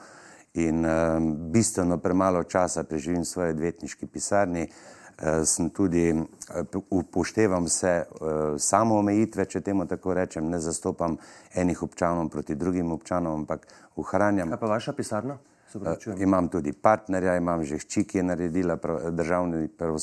in 0.57 0.85
um, 0.85 1.51
bistveno 1.51 1.97
premalo 1.97 2.43
časa 2.43 2.83
preživim 2.83 3.21
v 3.21 3.25
svoji 3.29 3.53
odvetniški 3.53 4.07
pisarni. 4.07 4.67
Uh, 4.67 5.45
sem 5.45 5.69
tudi 5.69 6.11
uh, 6.13 6.81
upoštevam 6.89 7.67
se 7.67 8.03
uh, 8.05 8.29
samo 8.57 8.97
omejitve, 8.97 9.45
če 9.45 9.61
temu 9.61 9.85
tako 9.85 10.13
rečem, 10.13 10.49
ne 10.49 10.59
zastopam 10.59 11.17
enih 11.55 11.83
občanov 11.83 12.29
proti 12.29 12.55
drugim 12.55 12.91
občanom, 12.91 13.41
ampak 13.41 13.67
ohranjam. 13.95 14.49
Kaj 14.49 14.61
pa 14.61 14.73
vaša 14.73 14.93
pisarna? 14.93 15.37
Uh, 15.73 15.93
imam 16.21 16.49
tudi 16.49 16.73
partnerja, 16.73 17.37
imam 17.37 17.63
že 17.63 17.77
hči, 17.77 18.05
ki 18.07 18.21
je 18.21 18.23
naredila 18.23 18.77
prav, 18.81 19.11
državni, 19.11 19.67
prav, 19.67 19.97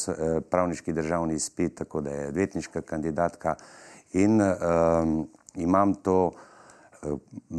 pravniški 0.51 0.93
državni 0.93 1.35
izpit, 1.35 1.79
tako 1.83 2.01
da 2.01 2.11
je 2.11 2.29
odvetniška 2.29 2.83
kandidatka 2.83 3.57
in 4.13 4.43
um, 4.43 5.25
imam 5.55 5.95
to 5.95 6.19
Eh, 6.31 6.54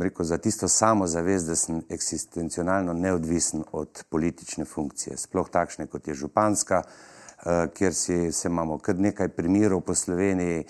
rekel, 0.02 0.25
za 0.25 0.38
tisto 0.38 0.68
samo 0.68 1.08
zavest, 1.08 1.48
da 1.48 1.56
sem 1.56 1.82
eksistencionalno 1.90 2.94
neodvisen 2.94 3.64
od 3.72 4.04
politične 4.10 4.66
funkcije, 4.66 5.18
sploh 5.18 5.50
takšne 5.50 5.88
kot 5.88 6.08
je 6.08 6.14
županska, 6.14 6.84
eh, 6.84 7.68
kjer 7.74 7.94
si, 7.94 8.32
se 8.32 8.48
imamo 8.48 8.78
kar 8.78 8.96
nekaj 8.96 9.30
primerov 9.30 9.82
po 9.82 9.96
Sloveniji, 9.96 10.66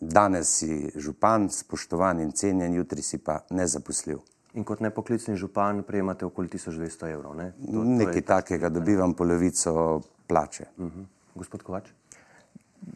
danes 0.00 0.48
si 0.58 0.90
župan, 0.96 1.48
spoštovan 1.50 2.20
in 2.20 2.32
cenjen, 2.32 2.74
jutri 2.74 3.02
si 3.02 3.18
pa 3.18 3.40
nezaposljiv. 3.50 4.18
In 4.58 4.64
kot 4.66 4.80
nepoklicni 4.80 5.36
župan 5.38 5.82
prejemate 5.86 6.26
okoli 6.26 6.48
1200 6.48 7.12
evrov. 7.12 7.36
Ne? 7.38 7.52
To, 7.52 7.72
to 7.72 7.84
Nekaj 7.84 8.22
takega, 8.26 8.68
dobivam 8.68 9.14
polovico 9.14 10.00
plače. 10.26 10.64
Uh 10.76 10.84
mhm. 10.84 11.00
-huh. 11.00 11.04
Gospod 11.34 11.62
Kovač? 11.62 11.88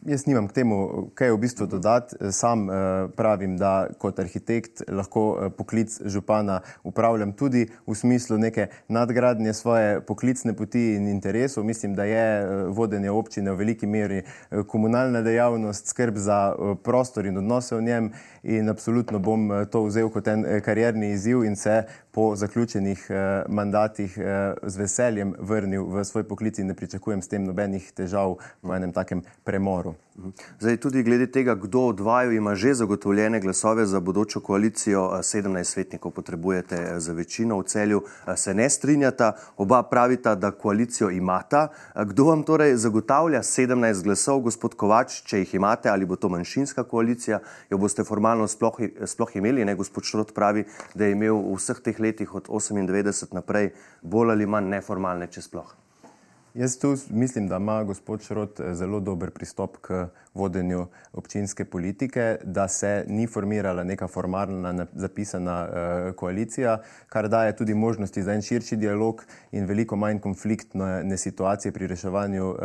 Jaz 0.05 0.23
nimam 0.25 0.47
k 0.49 0.53
temu, 0.53 1.09
kaj 1.13 1.29
v 1.29 1.37
bistvu 1.43 1.65
dodati. 1.69 2.17
Sam 2.33 2.69
eh, 2.69 2.73
pravim, 3.17 3.53
da 3.57 3.87
kot 4.01 4.17
arhitekt 4.19 4.81
lahko 4.89 5.23
eh, 5.37 5.49
poklic 5.53 5.93
župana 6.09 6.59
upravljam 6.83 7.33
tudi 7.37 7.67
v 7.85 7.95
smislu 7.95 8.37
neke 8.41 8.67
nadgradnje 8.87 9.53
svoje 9.53 10.01
poklicne 10.01 10.55
poti 10.57 10.95
in 10.95 11.07
interesov. 11.07 11.63
Mislim, 11.63 11.93
da 11.93 12.03
je 12.09 12.25
eh, 12.41 12.63
vodenje 12.69 13.11
občine 13.11 13.51
v 13.51 13.61
veliki 13.61 13.87
meri 13.87 14.23
komunalna 14.67 15.21
dejavnost, 15.21 15.87
skrb 15.93 16.17
za 16.17 16.55
prostor 16.83 17.25
in 17.25 17.37
odnose 17.37 17.75
v 17.75 17.81
njem 17.81 18.11
in 18.45 18.69
absolutno 18.69 19.19
bom 19.19 19.49
to 19.71 19.83
vzel 19.89 20.09
kot 20.13 20.27
en 20.29 20.45
karjerni 20.61 21.11
izziv 21.13 21.43
in 21.43 21.55
se 21.55 21.83
po 22.11 22.35
zaključenih 22.35 23.07
mandatih 23.49 24.17
z 24.63 24.77
veseljem 24.77 25.33
vrnil 25.39 25.89
v 25.89 26.05
svoj 26.05 26.23
poklic 26.23 26.59
in 26.59 26.67
ne 26.71 26.77
pričakujem 26.77 27.21
s 27.21 27.27
tem 27.27 27.43
nobenih 27.43 27.91
težav 27.91 28.37
v 28.63 28.77
enem 28.77 28.93
takem 28.93 29.23
premoru. 29.43 29.95
Zdaj, 30.59 30.77
tudi 30.77 31.03
glede 31.03 31.27
tega, 31.27 31.55
kdo 31.59 31.79
od 31.91 31.99
vaju 31.99 32.31
ima 32.31 32.55
že 32.55 32.73
zagotovljene 32.73 33.39
glasove 33.39 33.85
za 33.85 33.99
bodočo 33.99 34.39
koalicijo, 34.39 35.01
17 35.19 35.63
svetnikov 35.63 36.11
potrebujete 36.11 36.99
za 36.99 37.13
večino 37.13 37.59
v 37.59 37.63
celju, 37.63 38.03
se 38.35 38.53
ne 38.53 38.69
strinjata, 38.69 39.33
oba 39.57 39.83
pravita, 39.83 40.35
da 40.35 40.51
koalicijo 40.51 41.09
imata. 41.09 41.67
Kdo 42.05 42.23
vam 42.23 42.43
torej 42.43 42.77
zagotavlja 42.77 43.43
17 43.43 44.03
glasov, 44.03 44.39
gospod 44.39 44.75
Kovač, 44.75 45.19
če 45.27 45.39
jih 45.43 45.55
imate, 45.55 45.89
ali 45.89 46.05
bo 46.05 46.15
to 46.15 46.29
manjšinska 46.29 46.83
koalicija, 46.83 47.39
jo 47.69 47.77
boste 47.77 48.03
formalno 48.03 48.34
sploh, 48.47 48.81
sploh 49.05 49.37
imeli? 49.39 49.65
Ne? 49.65 49.75
Gospod 49.75 50.03
Šrot 50.03 50.35
pravi, 50.35 50.65
da 50.93 51.07
je 51.07 51.15
imel 51.15 51.39
v 51.39 51.55
vseh 51.55 51.79
teh 51.85 51.99
letih 51.99 52.35
od 52.35 52.51
98 52.51 53.33
naprej 53.33 53.71
bolj 54.01 54.35
ali 54.35 54.45
manj 54.45 54.69
neformalne, 54.75 55.31
če 55.31 55.47
sploh. 55.47 55.75
Jaz 56.55 56.77
tu 56.79 56.95
mislim, 57.09 57.47
da 57.47 57.57
ima 57.57 57.83
gospod 57.83 58.21
Šrot 58.23 58.59
eh, 58.59 58.75
zelo 58.75 58.99
dober 58.99 59.31
pristop 59.31 59.77
k 59.81 60.05
vodenju 60.33 60.85
občinske 61.13 61.65
politike, 61.65 62.37
da 62.43 62.67
se 62.67 63.03
ni 63.07 63.27
formirala 63.27 63.83
neka 63.83 64.07
formalna 64.07 64.85
zapisana 64.93 65.67
uh, 65.67 66.15
koalicija, 66.15 66.77
kar 67.09 67.27
daje 67.27 67.55
tudi 67.55 67.73
možnosti 67.73 68.23
za 68.23 68.33
en 68.33 68.41
širši 68.41 68.75
dialog 68.75 69.23
in 69.51 69.65
veliko 69.65 69.95
manj 69.95 70.19
konfliktne 70.19 71.17
situacije 71.17 71.71
pri 71.71 71.87
reševanju 71.87 72.49
uh, 72.49 72.57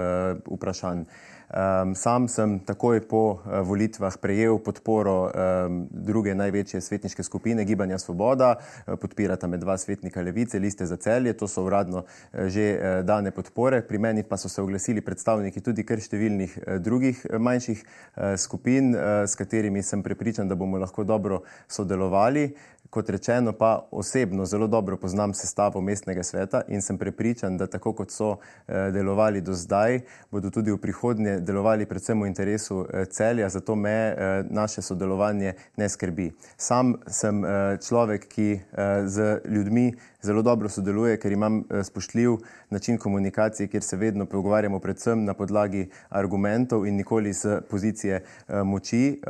vprašanj. 0.46 1.04
Um, 1.50 1.96
sam 1.98 2.28
sem 2.30 2.60
takoj 2.62 3.00
po 3.10 3.42
uh, 3.42 3.66
volitvah 3.66 4.14
prejel 4.22 4.60
podporo 4.62 5.26
um, 5.26 5.80
druge 5.90 6.30
največje 6.30 6.78
svetniške 6.78 7.26
skupine 7.26 7.64
Gibanja 7.66 7.98
Svoboda, 7.98 8.52
uh, 8.54 8.94
podpirata 8.94 9.50
me 9.50 9.58
dva 9.58 9.74
svetnika 9.74 10.22
Levice, 10.22 10.62
liste 10.62 10.86
za 10.86 10.94
celje, 10.96 11.34
to 11.34 11.48
so 11.50 11.66
uradno 11.66 12.04
uh, 12.06 12.46
že 12.46 12.78
uh, 12.78 13.02
dane 13.02 13.34
podpore. 13.34 13.82
Pri 13.82 13.98
meni 13.98 14.22
pa 14.22 14.38
so 14.38 14.48
se 14.48 14.62
oglasili 14.62 15.02
predstavniki 15.02 15.58
tudi 15.58 15.82
kar 15.82 15.98
številnih 15.98 16.54
uh, 16.54 16.78
drugih 16.78 17.18
uh, 17.26 17.42
manjših 17.42 17.82
uh, 17.82 18.38
skupin, 18.38 18.94
uh, 18.94 19.26
s 19.26 19.34
katerimi 19.34 19.82
sem 19.82 20.06
prepričan, 20.06 20.46
da 20.46 20.54
bomo 20.54 20.78
lahko 20.78 21.02
dobro 21.02 21.42
sodelovali. 21.66 22.52
Kot 22.90 23.10
rečeno, 23.10 23.52
pa 23.52 23.88
osebno 23.90 24.46
zelo 24.46 24.66
dobro 24.66 24.96
poznam 24.96 25.34
sestavo 25.34 25.80
mestnega 25.80 26.22
sveta 26.22 26.62
in 26.68 26.82
sem 26.82 26.98
prepričan, 26.98 27.56
da 27.56 27.66
tako 27.66 27.92
kot 27.92 28.10
so 28.10 28.30
eh, 28.32 28.90
delovali 28.90 29.40
do 29.40 29.52
zdaj, 29.54 30.00
bodo 30.30 30.50
tudi 30.50 30.72
v 30.72 30.78
prihodnje 30.78 31.36
delovali 31.40 31.86
predvsem 31.86 32.22
v 32.22 32.26
interesu 32.26 32.82
eh, 32.82 33.04
celja, 33.06 33.48
zato 33.48 33.76
me 33.76 33.90
eh, 33.90 34.42
naše 34.50 34.82
sodelovanje 34.82 35.52
ne 35.76 35.88
skrbi. 35.88 36.32
Sam 36.56 36.96
sem 37.06 37.44
človek, 37.88 38.26
ki 38.28 38.60
z 39.06 39.40
ljudmi 39.44 39.94
zelo 40.22 40.42
dobro 40.42 40.68
sodeluje, 40.68 41.16
ker 41.16 41.32
imam 41.32 41.62
spoštljiv 41.82 42.36
način 42.70 42.98
komunikacije, 42.98 43.68
kjer 43.68 43.82
se 43.82 43.96
vedno 43.96 44.26
pogovarjamo 44.26 44.78
predvsem 44.78 45.24
na 45.24 45.34
podlagi 45.34 45.88
argumentov 46.08 46.86
in 46.86 46.96
nikoli 46.96 47.32
z 47.32 47.60
pozicije 47.70 48.22
moči 48.64 49.20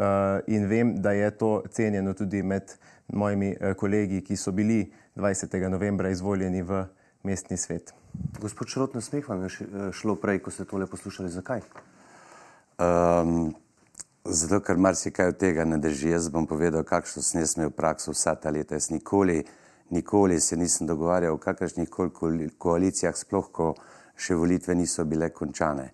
in 0.46 0.66
vem, 0.66 0.96
da 1.02 1.12
je 1.12 1.30
to 1.30 1.62
cenjeno 1.70 2.14
tudi 2.14 2.42
med 2.42 2.72
mojimi 3.12 3.56
eh, 3.60 3.74
kolegi, 3.74 4.20
ki 4.24 4.36
so 4.36 4.52
bili 4.52 4.92
20. 5.16 5.68
novembra 5.68 6.10
izvoljeni 6.10 6.62
v 6.62 6.84
mestni 7.22 7.56
svet. 7.56 7.94
Gospod 8.40 8.68
Šrot, 8.68 8.94
na 8.94 9.00
smeh 9.00 9.28
vam 9.28 9.42
je 9.42 9.48
eh, 9.48 9.92
šlo 9.92 10.16
prej, 10.16 10.38
ko 10.42 10.50
ste 10.50 10.64
tole 10.64 10.86
poslušali. 10.86 11.30
Zakaj? 11.30 11.60
Um, 12.80 13.54
zato, 14.24 14.60
ker 14.60 14.76
marsikaj 14.76 15.34
od 15.34 15.38
tega 15.38 15.64
ne 15.64 15.78
drži. 15.78 16.10
Jaz 16.10 16.28
bom 16.28 16.46
povedal, 16.46 16.84
kakšno 16.84 17.22
sem 17.22 17.40
jaz 17.40 17.56
imel 17.56 17.70
prakso 17.70 18.14
vsa 18.14 18.34
ta 18.34 18.50
leta. 18.50 18.74
Jaz 18.74 18.90
nikoli, 18.90 19.42
nikoli 19.90 20.40
se 20.40 20.56
nisem 20.56 20.86
dogovarjal 20.86 21.34
o 21.34 21.38
kakršnih 21.38 21.90
koli 21.90 22.50
koalicijah, 22.58 23.16
sploh 23.16 23.50
ko 23.52 23.74
še 24.16 24.36
volitve 24.36 24.74
niso 24.74 25.04
bile 25.04 25.30
končane. 25.30 25.90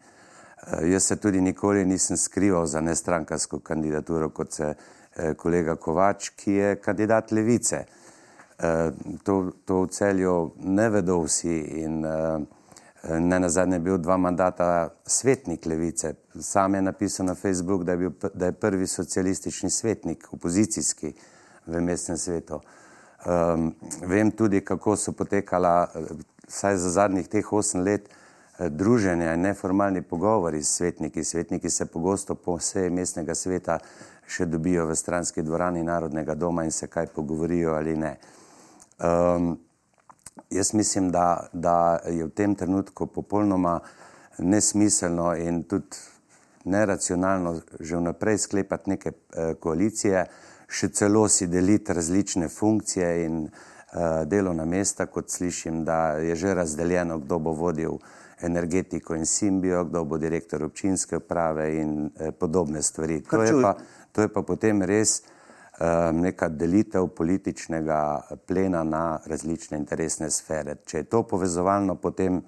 Uh, 0.67 0.87
jaz 0.91 1.09
se 1.11 1.17
tudi 1.17 1.41
nikoli 1.41 1.85
nisem 1.85 2.17
skrival 2.17 2.67
za 2.67 2.81
nestrankarsko 2.81 3.61
kandidaturo, 3.61 4.31
kot 4.31 4.53
se 4.53 4.71
Eh, 4.71 4.96
kolega 5.37 5.77
Kovač, 5.77 6.31
ki 6.37 6.53
je 6.53 6.75
kandidat 6.81 7.33
levice. 7.33 7.85
Eh, 8.59 8.91
to, 9.23 9.53
to 9.65 9.83
v 9.83 9.89
celju 9.93 10.53
ne 10.65 10.89
vedo 10.89 11.19
vsi 11.27 11.57
in 11.85 12.05
eh, 12.05 12.39
ne 13.21 13.41
na 13.41 13.49
zadnje 13.49 13.79
bil 13.79 13.99
dva 13.99 14.17
mandata 14.17 14.95
svetnik 15.07 15.67
levice. 15.67 16.15
Sam 16.41 16.75
je 16.75 16.83
napisal 16.83 17.27
na 17.27 17.35
Facebook, 17.35 17.85
da 17.85 17.93
je, 17.93 17.99
bil, 17.99 18.11
da 18.35 18.47
je 18.47 18.53
prvi 18.53 18.87
socialistični 18.87 19.71
svetnik, 19.71 20.29
opozicijski 20.33 21.13
v 21.67 21.81
mestnem 21.81 22.17
svetu. 22.17 22.61
Um, 23.27 23.75
vem 24.07 24.31
tudi, 24.31 24.61
kako 24.61 24.97
so 24.97 25.13
potekala, 25.13 25.91
vsaj 26.49 26.77
za 26.77 26.91
zadnjih 26.91 27.29
teh 27.29 27.53
osem 27.53 27.85
let, 27.85 28.09
druženja 28.59 29.35
in 29.35 29.41
neformalni 29.41 30.03
pogovori 30.03 30.63
s 30.63 30.77
svetniki. 30.77 31.25
Svetniki 31.25 31.71
se 31.71 31.87
pogosto 31.87 32.35
po 32.35 32.57
vsej 32.57 32.91
mestnega 32.91 33.35
sveta 33.35 33.79
še 34.27 34.47
dobijo 34.47 34.87
v 34.87 34.97
stranski 34.97 35.43
dvorani 35.43 35.83
Narodnega 35.83 36.35
doma 36.35 36.65
in 36.65 36.71
se 36.71 36.87
kaj 36.87 37.07
pogovorijo 37.15 37.75
ali 37.75 37.97
ne. 37.97 38.17
Um, 38.99 39.59
jaz 40.51 40.75
mislim, 40.75 41.11
da, 41.11 41.49
da 41.53 42.01
je 42.07 42.25
v 42.25 42.31
tem 42.31 42.55
trenutku 42.55 43.07
popolnoma 43.07 43.81
nesmiselno 44.39 45.35
in 45.37 45.63
tudi 45.65 45.97
neracionalno 46.65 47.61
že 47.81 47.97
vnaprej 47.97 48.39
sklepati 48.39 48.91
neke 48.91 49.13
uh, 49.13 49.55
koalicije, 49.61 50.27
še 50.67 50.89
celo 50.89 51.29
si 51.29 51.47
deliti 51.47 51.95
različne 51.95 52.49
funkcije 52.49 53.11
in 53.25 53.45
uh, 53.47 54.27
delovna 54.27 54.65
mesta, 54.65 55.07
kot 55.07 55.31
slišim, 55.31 55.85
da 55.85 56.19
je 56.19 56.37
že 56.37 56.55
razdeljeno, 56.55 57.19
kdo 57.19 57.39
bo 57.39 57.53
vodil 57.53 57.99
energetiko 58.41 59.15
in 59.15 59.27
simbijo, 59.27 59.85
kdo 59.85 60.05
bo 60.05 60.19
direktor 60.19 60.65
občinske 60.65 61.17
uprave 61.17 61.77
in 61.77 62.11
eh, 62.21 62.33
podobne 62.33 62.83
stvari. 62.83 63.23
To 63.31 63.43
je 63.43 63.53
pa, 63.63 63.77
To 64.17 64.25
je 64.25 64.33
pa 64.33 64.41
potem 64.41 64.81
res 64.89 65.19
um, 65.21 66.23
neka 66.25 66.49
delitev 66.49 67.11
političnega 67.13 67.99
plena 68.49 68.81
na 68.81 69.21
različne 69.29 69.77
interesne 69.77 70.31
sfere. 70.33 70.79
Če 70.89 71.03
je 71.03 71.09
to 71.13 71.21
povezovalno, 71.29 71.99
potem 72.01 72.41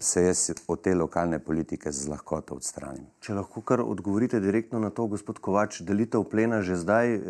se 0.00 0.22
jaz 0.22 0.50
od 0.66 0.80
te 0.82 0.94
lokalne 0.94 1.38
politike 1.38 1.92
z 1.92 2.08
lahkoto 2.08 2.56
odstranim. 2.58 3.06
Če 3.22 3.36
lahko 3.36 3.62
kar 3.62 3.80
odgovorite 3.80 4.40
direktno 4.40 4.80
na 4.82 4.90
to, 4.90 5.06
gospod 5.06 5.38
Kovač, 5.38 5.80
delitev 5.86 6.24
plena 6.30 6.60
že 6.66 6.76
zdaj 6.76 7.14
uh, 7.14 7.22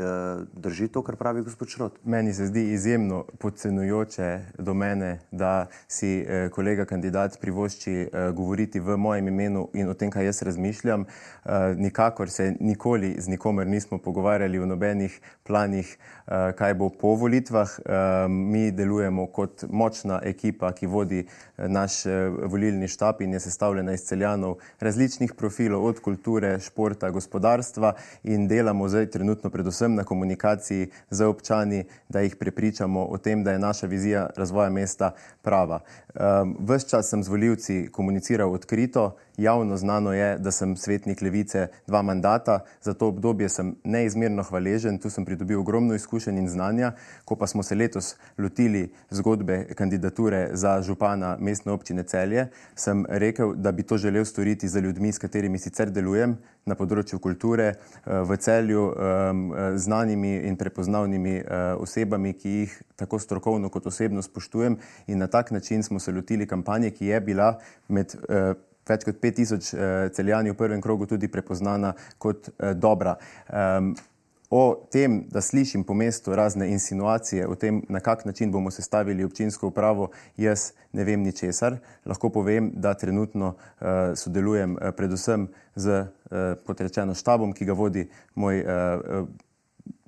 drži 0.57 0.89
to, 0.89 1.03
kar 1.05 1.17
pravi 1.21 1.45
gospod 1.45 1.69
Šrot? 1.69 1.99
Meni 2.05 2.33
se 2.35 2.47
zdi 2.49 2.73
izjemno 2.73 3.25
podcenujoče 3.39 4.29
do 4.59 4.75
mene, 4.75 5.21
da 5.31 5.69
si 5.89 6.23
uh, 6.23 6.49
kolega 6.53 6.89
kandidat 6.89 7.37
privošči 7.41 8.09
govoriti 8.35 8.81
v 8.81 8.97
mojem 8.97 9.29
imenu 9.29 9.69
in 9.75 9.89
o 9.89 9.95
tem, 9.95 10.11
kaj 10.11 10.25
jaz 10.25 10.43
razmišljam. 10.43 11.05
Nikakor 11.77 12.31
se 12.31 12.55
nikoli 12.61 13.15
z 13.19 13.29
nikomer 13.29 13.67
nismo 13.67 13.99
pogovarjali 13.99 14.59
o 14.59 14.67
nobenih 14.67 15.21
planih, 15.45 15.97
kaj 16.29 16.75
bo 16.75 16.88
po 16.88 17.14
volitvah. 17.17 17.79
Uh, 17.79 17.95
mi 18.31 18.71
delujemo 18.71 19.27
kot 19.27 19.64
močna 19.71 20.21
ekipa, 20.25 20.73
ki 20.73 20.87
vodi 20.87 21.25
naš 21.59 22.07
eh, 22.07 22.29
volilni 22.29 22.88
štab 22.88 23.23
in 23.23 23.33
je 23.33 23.41
sestavljena 23.41 23.93
iz 23.93 24.05
celjanov 24.07 24.57
različnih 24.81 25.33
profilov, 25.35 25.85
od 25.85 26.01
kulture, 26.01 26.59
športa, 26.61 27.11
gospodarstva 27.11 27.93
in 28.25 28.49
delamo 28.49 28.88
zdaj 28.88 29.11
trenutno 29.11 29.51
predvsem 29.51 29.95
na 29.95 30.05
komunikaciji 30.05 30.91
z 31.11 31.25
občani, 31.25 31.85
da 32.09 32.21
jih 32.21 32.37
prepričamo 32.37 33.05
o 33.05 33.19
tem, 33.19 33.45
da 33.45 33.53
je 33.53 33.59
naša 33.59 33.87
vizija 33.87 34.29
razvoja 34.37 34.71
mesta 34.71 35.11
prava. 35.43 35.81
Ves 36.59 36.87
čas 36.91 37.11
sem 37.11 37.23
z 37.23 37.29
voljivci 37.29 37.88
komuniciral 37.93 38.53
odkrito, 38.53 39.17
javno 39.37 39.77
znano 39.77 40.12
je, 40.12 40.38
da 40.38 40.51
sem 40.51 40.77
svetnik 40.77 41.23
levice 41.23 41.69
dva 41.87 42.03
mandata, 42.03 42.61
za 42.83 42.95
to 42.95 43.09
obdobje 43.09 43.49
sem 43.49 43.75
neizmerno 43.85 44.43
hvaležen, 44.43 44.99
tu 44.99 45.11
sem 45.11 45.25
pridobil 45.25 45.61
ogromno 45.61 45.95
izkušenj 46.19 46.39
in 46.39 46.49
znanja, 46.49 46.93
ko 47.25 47.37
pa 47.37 47.47
smo 47.47 47.63
se 47.63 47.75
letos 47.75 48.17
lotili 48.39 48.93
zgodbe 49.11 49.65
kandidature 49.75 50.51
za 50.53 50.83
župana 50.83 51.37
mestne 51.41 51.73
občine 51.73 52.03
Celje, 52.03 52.49
sem 52.75 53.05
rekel, 53.09 53.55
da 53.55 53.73
bi 53.73 53.83
to 53.83 53.99
želel 53.99 54.25
storiti 54.25 54.69
za 54.69 54.81
ljudmi, 54.81 55.13
s 55.13 55.19
katerimi 55.19 55.59
sicer 55.59 55.91
delujem 55.91 56.37
na 56.67 56.75
področju 56.75 57.19
kulture 57.19 57.75
v 58.05 58.37
celju, 58.37 58.93
znanimi 59.77 60.35
in 60.49 60.57
prepoznavnimi 60.57 61.43
osebami, 61.79 62.35
ki 62.35 62.49
jih 62.49 62.75
tako 62.97 63.19
strokovno 63.19 63.71
kot 63.71 63.87
osebno 63.87 64.23
spoštujem. 64.23 64.79
In 65.07 65.19
na 65.19 65.27
tak 65.27 65.51
način 65.51 65.83
smo 65.83 66.01
se 66.01 66.13
lotili 66.13 66.47
kampanje, 66.47 66.91
ki 66.91 67.07
je 67.07 67.21
bila 67.21 67.55
med 67.89 68.15
več 68.89 69.05
kot 69.05 69.21
5000 69.21 70.13
celjani 70.17 70.51
v 70.51 70.57
prvem 70.57 70.81
krogu 70.81 71.07
tudi 71.07 71.29
prepoznana 71.29 71.95
kot 72.19 72.51
dobra. 72.75 73.17
O 74.51 74.89
tem, 74.91 75.27
da 75.29 75.41
slišim 75.41 75.85
po 75.85 75.95
mestu 75.95 76.33
razne 76.35 76.71
insinuacije 76.73 77.47
o 77.49 77.55
tem, 77.55 77.83
na 77.89 78.01
kak 78.01 78.25
način 78.25 78.53
bomo 78.53 78.71
sestavili 78.71 79.25
občinsko 79.25 79.67
upravo, 79.69 80.09
jaz 80.37 80.73
ne 80.93 81.05
vem 81.05 81.21
ničesar. 81.23 81.77
Lahko 82.07 82.31
povem, 82.33 82.71
da 82.75 82.95
trenutno 82.95 83.49
uh, 83.49 83.87
sodelujem 84.17 84.73
uh, 84.73 84.89
predvsem 84.97 85.49
z 85.75 86.01
uh, 86.01 86.39
potrečeno 86.67 87.15
štabom, 87.15 87.53
ki 87.53 87.69
ga 87.69 87.77
vodi 87.77 88.07
moj 88.35 88.63
uh, 88.65 88.71
uh, 88.71 89.29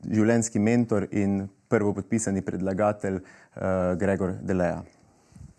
življenjski 0.09 0.59
mentor 0.59 1.07
in 1.11 1.45
prvo 1.69 1.93
podpisani 1.95 2.41
predlagatelj 2.43 3.21
uh, 3.21 3.93
Gregor 4.01 4.39
Deleja. 4.41 4.81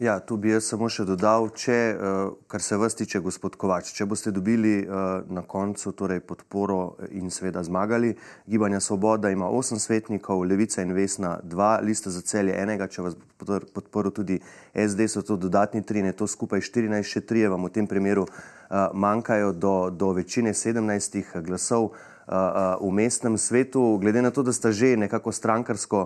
Ja, 0.01 0.19
tu 0.19 0.33
bi 0.41 0.49
jaz 0.49 0.65
samo 0.65 0.87
še 0.89 1.03
dodal, 1.05 1.51
če, 1.53 1.75
uh, 1.93 2.21
kar 2.49 2.63
se 2.65 2.77
vas 2.81 2.95
tiče, 2.97 3.19
gospod 3.21 3.53
Kovač, 3.61 3.91
če 3.93 4.07
boste 4.09 4.31
dobili 4.33 4.79
uh, 4.81 5.21
na 5.29 5.43
koncu 5.45 5.91
torej 5.93 6.23
podporo 6.25 6.95
in 7.13 7.29
seveda 7.29 7.61
zmagali, 7.61 8.15
Gibanja 8.49 8.79
Svoboda 8.81 9.29
ima 9.29 9.45
osem 9.45 9.77
svetnikov, 9.77 10.41
Levica 10.49 10.81
in 10.81 10.95
Vesna 10.97 11.35
dva, 11.45 11.75
lista 11.85 12.09
za 12.09 12.23
celje 12.25 12.55
enega, 12.57 12.89
če 12.89 13.05
vas 13.05 13.19
bo 13.45 13.59
podporil 13.75 14.09
tudi 14.09 14.39
SD, 14.73 15.05
so 15.05 15.21
to 15.21 15.37
dodatni 15.37 15.83
tri, 15.85 16.01
ne 16.01 16.15
to 16.17 16.25
skupaj 16.25 16.65
14, 16.65 17.05
še 17.05 17.21
trije 17.21 17.53
vam 17.53 17.69
v 17.69 17.75
tem 17.77 17.85
primeru 17.85 18.25
manjkajo 18.71 19.53
do, 19.53 19.75
do 19.93 20.15
večine 20.17 20.55
17 20.57 21.41
glasov. 21.45 21.91
V 22.31 22.89
mestnem 22.95 23.35
svetu, 23.35 23.97
glede 23.99 24.21
na 24.21 24.29
to, 24.31 24.43
da 24.45 24.53
sta 24.53 24.71
že 24.71 24.93
nekako 24.95 25.33
strankarsko 25.35 26.05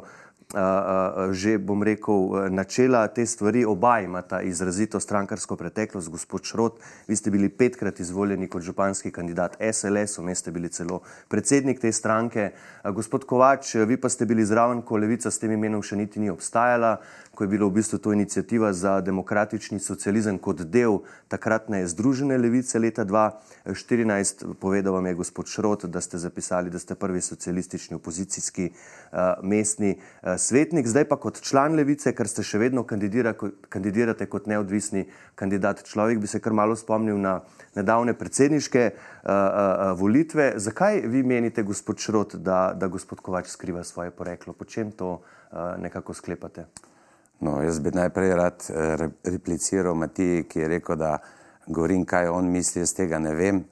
že, 1.32 1.58
bom 1.58 1.84
rekel, 1.84 2.50
načela 2.54 3.08
te 3.08 3.26
stvari, 3.26 3.66
oba 3.66 4.00
imata 4.00 4.42
izrazito 4.42 5.00
strankarsko 5.00 5.56
preteklost. 5.56 6.10
Gospod 6.10 6.44
Šrot, 6.44 6.80
vi 7.08 7.16
ste 7.16 7.32
bili 7.32 7.50
petkrat 7.50 8.00
izvoljeni 8.00 8.48
kot 8.48 8.62
županski 8.62 9.12
kandidat 9.12 9.58
SLS, 9.60 10.18
vmes 10.18 10.40
ste 10.40 10.52
bili 10.52 10.70
celo 10.70 11.02
predsednik 11.28 11.80
te 11.82 11.92
stranke. 11.92 12.52
Gospod 12.94 13.26
Kovač, 13.26 13.76
vi 13.88 13.98
pa 13.98 14.10
ste 14.10 14.26
bili 14.26 14.46
zraven, 14.46 14.82
ko 14.82 14.98
levica 14.98 15.32
s 15.32 15.40
tem 15.40 15.52
imenom 15.52 15.84
še 15.84 15.98
niti 15.98 16.20
ni 16.20 16.30
obstajala 16.30 17.00
ko 17.36 17.44
je 17.44 17.48
bila 17.48 17.68
v 17.68 17.76
bistvu 17.76 17.98
to 18.00 18.14
inicijativa 18.14 18.74
za 18.74 19.02
demokratični 19.02 19.80
socializem 19.80 20.38
kot 20.40 20.62
del 20.72 21.04
takratne 21.28 21.84
Združene 21.88 22.38
levice 22.38 22.80
leta 22.80 23.06
2014. 23.06 24.56
Povedal 24.60 24.94
vam 24.94 25.06
je 25.06 25.14
gospod 25.14 25.48
Šrot, 25.52 25.86
da 25.86 26.02
ste 26.02 26.18
zapisali, 26.18 26.70
da 26.70 26.80
ste 26.80 26.96
prvi 26.96 27.22
socialistični 27.22 27.96
opozicijski 27.96 28.72
uh, 28.72 29.20
mestni 29.44 29.98
uh, 30.00 30.36
svetnik, 30.38 30.88
zdaj 30.88 31.06
pa 31.12 31.20
kot 31.20 31.42
član 31.42 31.76
levice, 31.76 32.16
ker 32.16 32.28
ste 32.28 32.44
še 32.44 32.58
vedno 32.58 32.86
kandidira, 32.88 33.36
kandidirate 33.70 34.26
kot 34.32 34.48
neodvisni 34.48 35.06
kandidat. 35.36 35.84
Človek 35.84 36.24
bi 36.24 36.32
se 36.32 36.40
kar 36.40 36.56
malo 36.56 36.76
spomnil 36.76 37.20
na 37.20 37.42
nedavne 37.76 38.16
predsedniške 38.16 38.90
uh, 38.90 39.30
uh, 39.30 39.92
volitve. 40.00 40.54
Zakaj 40.56 41.04
vi 41.12 41.24
menite, 41.24 41.64
gospod 41.64 42.00
Šrot, 42.00 42.40
da, 42.40 42.72
da 42.74 42.88
gospod 42.88 43.20
Kovač 43.20 43.52
skriva 43.52 43.84
svoje 43.84 44.16
poreklo? 44.16 44.54
Po 44.54 44.66
čem 44.66 44.92
to 44.92 45.20
uh, 45.20 45.76
nekako 45.78 46.14
sklepate? 46.14 46.70
No, 47.40 47.62
jaz 47.64 47.80
bi 47.80 47.92
najprej 47.92 48.36
rad 48.36 48.64
eh, 48.70 49.10
repliciral 49.24 49.96
Matiji, 49.96 50.44
ki 50.44 50.60
je 50.60 50.68
rekel, 50.68 50.96
da 50.96 51.18
govorim, 51.68 52.06
kaj 52.06 52.30
on 52.32 52.52
misli, 52.52 52.82
jaz 52.82 52.94
tega 52.96 53.20
ne 53.20 53.34
vem. 53.36 53.64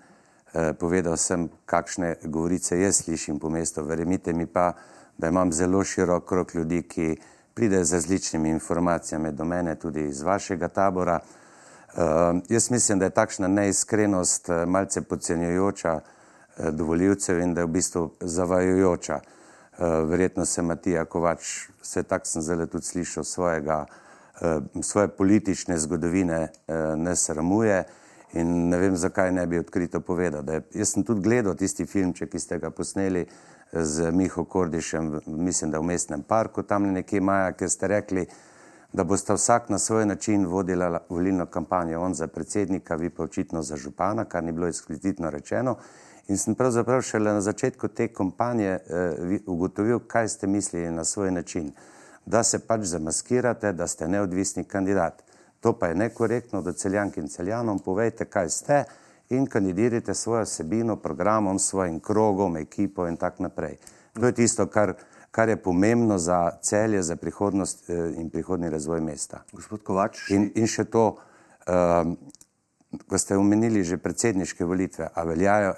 Eh, 0.53 0.73
povedal 0.79 1.17
sem, 1.17 1.47
kakšne 1.65 2.15
govorice 2.23 2.79
jaz 2.79 3.03
slišim 3.03 3.39
po 3.39 3.49
mestu. 3.49 3.83
Verjemite 3.83 4.33
mi 4.33 4.45
pa, 4.45 4.73
da 5.17 5.27
imam 5.27 5.51
zelo 5.51 5.83
širok 5.83 6.25
krok 6.25 6.55
ljudi, 6.55 6.81
ki 6.81 7.15
pridejo 7.53 7.85
z 7.85 7.93
različnimi 7.93 8.49
informacijami 8.49 9.31
do 9.31 9.45
mene, 9.45 9.75
tudi 9.75 10.07
iz 10.07 10.21
vašega 10.21 10.67
tabora. 10.67 11.19
Uh, 11.93 12.01
jaz 12.49 12.71
mislim, 12.71 12.99
da 12.99 13.05
je 13.05 13.13
takšna 13.13 13.47
neiskrenost 13.47 14.49
malce 14.67 15.01
podcenjujoča 15.01 15.93
uh, 15.93 16.69
do 16.71 16.85
voljivcev 16.85 17.39
in 17.39 17.53
da 17.53 17.61
je 17.61 17.65
v 17.65 17.69
bistvu 17.69 18.11
zavajujoča. 18.19 19.19
Eh, 19.77 19.85
verjetno 20.05 20.45
se 20.45 20.61
Matija 20.61 21.05
Kovač, 21.05 21.67
vse 21.81 22.03
tako 22.03 22.25
sem 22.25 22.41
zdaj 22.41 22.67
tudi 22.69 22.85
slišal, 22.85 23.23
svojega, 23.23 23.85
eh, 24.41 24.59
svoje 24.81 25.07
politične 25.07 25.77
zgodovine 25.77 26.41
eh, 26.41 26.73
ne 26.95 27.15
sramuje 27.15 27.83
in 28.33 28.69
ne 28.69 28.77
vem, 28.77 28.95
zakaj 28.95 29.31
ne 29.31 29.47
bi 29.47 29.59
odkrito 29.59 29.99
povedal. 29.99 30.49
Je, 30.49 30.61
jaz 30.73 30.93
sem 30.93 31.03
tudi 31.03 31.21
gledal 31.21 31.55
tisti 31.55 31.85
filmček, 31.85 32.29
ki 32.29 32.39
ste 32.39 32.59
ga 32.59 32.69
posneli 32.69 33.25
z 33.73 34.11
Miho 34.11 34.45
Kordišem, 34.45 35.19
mislim, 35.25 35.71
da 35.71 35.79
v 35.79 35.89
mestnem 35.89 36.21
parku, 36.21 36.63
tam 36.63 36.91
nekje 36.93 37.21
maja, 37.21 37.51
ker 37.57 37.69
ste 37.69 37.87
rekli, 37.87 38.27
da 38.93 39.03
boste 39.03 39.33
vsak 39.33 39.69
na 39.69 39.79
svoj 39.79 40.05
način 40.05 40.45
vodila 40.45 40.99
volilno 41.09 41.45
kampanjo, 41.45 42.01
on 42.01 42.13
za 42.13 42.27
predsednika, 42.27 42.95
vi 42.95 43.09
pa 43.09 43.23
očitno 43.23 43.61
za 43.61 43.77
župana, 43.77 44.25
kar 44.25 44.43
ni 44.43 44.51
bilo 44.51 44.67
eksplicitno 44.67 45.29
rečeno. 45.29 45.77
In 46.27 46.37
sem 46.37 46.55
pravzaprav 46.55 47.01
šele 47.01 47.33
na 47.33 47.41
začetku 47.41 47.87
te 47.87 48.07
kampanje 48.07 48.69
eh, 48.69 49.39
ugotovil, 49.45 49.99
kaj 50.07 50.27
ste 50.27 50.47
mislili 50.47 50.91
na 50.91 51.03
svoj 51.03 51.31
način. 51.31 51.71
Da 52.25 52.43
se 52.43 52.59
pač 52.59 52.81
zamaskirate, 52.81 53.73
da 53.73 53.87
ste 53.87 54.07
neodvisni 54.07 54.63
kandidat. 54.63 55.23
To 55.59 55.73
pa 55.73 55.87
je 55.87 55.95
nekorektno, 55.95 56.61
da 56.61 56.73
celjank 56.73 57.17
in 57.17 57.27
celjanom 57.27 57.79
povejte, 57.79 58.25
kaj 58.25 58.49
ste 58.49 58.83
in 59.29 59.45
kandidirajte 59.47 60.13
svojo 60.13 60.45
sebino, 60.45 60.95
programom, 60.95 61.59
svojim 61.59 61.99
krogom, 61.99 62.57
ekipo 62.57 63.07
in 63.07 63.17
tako 63.17 63.43
naprej. 63.43 63.77
To 64.13 64.25
je 64.25 64.31
tisto, 64.31 64.65
kar, 64.67 64.93
kar 65.31 65.49
je 65.49 65.57
pomembno 65.57 66.17
za 66.17 66.51
celje, 66.61 67.03
za 67.03 67.15
prihodnost 67.15 67.89
eh, 67.89 68.13
in 68.17 68.29
prihodni 68.29 68.69
razvoj 68.69 69.01
mesta. 69.01 69.43
Gospod 69.51 69.83
Kovač. 69.83 70.29
In, 70.29 70.51
in 70.55 70.67
še 70.67 70.85
to, 70.85 71.17
uh, 71.67 72.13
ko 73.07 73.17
ste 73.17 73.37
omenili 73.37 73.83
že 73.83 73.97
predsedniške 73.97 74.65
volitve, 74.65 75.07
a 75.13 75.23
veljajo 75.23 75.73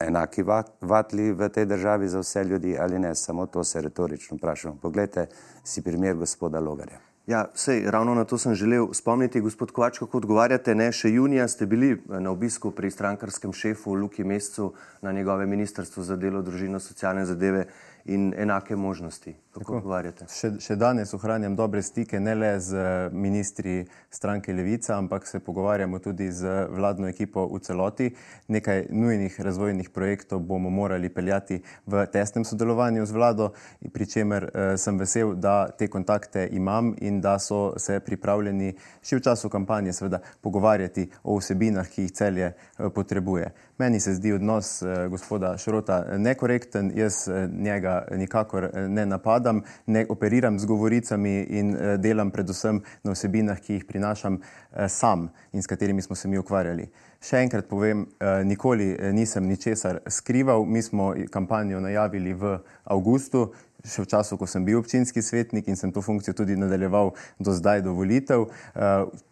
enaki 0.00 0.42
vatli 0.80 1.32
v 1.32 1.48
tej 1.48 1.66
državi 1.66 2.08
za 2.08 2.20
vse 2.20 2.44
ljudi 2.44 2.76
ali 2.80 2.98
ne, 2.98 3.14
samo 3.14 3.46
to 3.46 3.64
se 3.64 3.80
retorično 3.80 4.36
vprašamo. 4.36 4.78
Poglejte 4.82 5.26
si 5.64 5.82
primer 5.82 6.16
gospoda 6.16 6.60
Logarja. 6.60 7.00
Ja, 7.26 7.46
sej, 7.54 7.86
ravno 7.90 8.14
na 8.14 8.24
to 8.24 8.38
sem 8.38 8.54
želel 8.54 8.92
spomniti, 8.92 9.40
gospod 9.40 9.70
Kovač, 9.72 9.98
kako 9.98 10.18
odgovarjate. 10.20 10.74
Ne, 10.74 10.90
še 10.92 11.08
junija 11.08 11.46
ste 11.48 11.66
bili 11.66 11.96
na 12.08 12.30
obisku 12.30 12.70
pri 12.70 12.90
strankarskem 12.90 13.52
šefu 13.52 13.94
Luki 13.94 14.24
Mescu 14.24 14.74
na 15.02 15.12
njegove 15.12 15.46
ministrstvo 15.46 16.02
za 16.02 16.16
delo, 16.16 16.42
družino, 16.42 16.80
socialne 16.80 17.24
zadeve 17.24 17.64
in 18.04 18.34
enake 18.36 18.76
možnosti. 18.76 19.32
Kako 19.54 19.76
odgovarjate? 19.78 20.26
Še, 20.34 20.48
še 20.58 20.74
danes 20.74 21.12
ohranjam 21.14 21.54
dobre 21.54 21.82
stike 21.82 22.18
ne 22.20 22.34
le 22.34 22.50
z 22.58 22.84
ministri 23.14 23.84
stranke 24.10 24.52
Levica, 24.52 24.96
ampak 24.98 25.28
se 25.30 25.38
pogovarjamo 25.38 26.00
tudi 26.02 26.26
z 26.34 26.66
vladno 26.74 27.06
ekipo 27.06 27.46
v 27.52 27.60
celoti. 27.62 28.08
Nekaj 28.50 28.88
nujnih 28.90 29.38
razvojnih 29.40 29.90
projektov 29.94 30.42
bomo 30.42 30.72
morali 30.74 31.08
peljati 31.08 31.60
v 31.86 32.06
tesnem 32.10 32.44
sodelovanju 32.44 33.06
z 33.06 33.14
vlado, 33.14 33.52
pri 33.94 34.08
čemer 34.10 34.48
eh, 34.48 34.74
sem 34.80 34.98
vesel, 34.98 35.36
da 35.38 35.68
te 35.70 35.86
kontakte 35.86 36.48
imam 36.50 36.94
in 36.98 37.20
da 37.22 37.36
so 37.38 37.78
se 37.78 38.00
pripravljeni 38.00 38.72
še 39.02 39.20
v 39.20 39.24
času 39.28 39.52
kampanje 39.52 39.94
seveda 39.94 40.18
pogovarjati 40.42 41.06
o 41.22 41.38
vsebinah, 41.38 41.86
ki 41.86 42.08
jih 42.08 42.18
celje 42.18 42.50
eh, 42.50 42.90
potrebuje. 42.90 43.52
Meni 43.78 44.00
se 44.00 44.14
zdi 44.14 44.32
odnos 44.32 44.82
eh, 44.82 45.08
gospoda 45.08 45.58
Šrota 45.58 46.04
nekorekten, 46.18 46.92
jaz 46.94 47.28
eh, 47.28 47.48
njega 47.52 48.06
nikakor 48.10 48.64
eh, 48.64 48.88
ne 48.88 49.06
napadam, 49.06 49.43
ne 49.86 50.06
operiram 50.08 50.58
z 50.58 50.64
govoricami 50.66 51.34
in 51.50 51.76
delam 51.98 52.30
predvsem 52.30 52.80
na 53.04 53.12
vsebinah, 53.12 53.60
ki 53.60 53.78
jih 53.78 53.84
prinašam 53.84 54.40
sam 54.88 55.28
in 55.52 55.62
s 55.62 55.66
katerimi 55.66 56.02
smo 56.02 56.16
se 56.16 56.28
mi 56.28 56.38
ukvarjali. 56.38 56.88
Še 57.24 57.40
enkrat 57.40 57.68
povem, 57.68 58.06
nikoli 58.44 58.90
nisem 59.12 59.46
ničesar 59.48 60.02
skrival, 60.08 60.64
mi 60.64 60.82
smo 60.82 61.14
kampanjo 61.32 61.80
najavili 61.80 62.34
v 62.36 62.58
avgustu, 62.84 63.46
še 63.84 64.04
v 64.04 64.08
času, 64.08 64.36
ko 64.40 64.48
sem 64.48 64.64
bil 64.64 64.80
občinski 64.80 65.22
svetnik 65.22 65.68
in 65.68 65.76
sem 65.76 65.92
to 65.92 66.00
funkcijo 66.00 66.34
tudi 66.36 66.56
nadaljeval 66.56 67.12
do 67.38 67.52
zdaj, 67.52 67.82
do 67.84 67.92
volitev. 67.96 68.48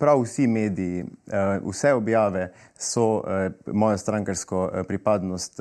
Prav 0.01 0.25
vsi 0.25 0.46
mediji, 0.46 1.07
vse 1.64 1.92
objave 1.96 2.51
so 2.82 3.22
eh, 3.22 3.50
mojo 3.72 3.98
strankarsko 3.98 4.62
pripadnost 4.88 5.60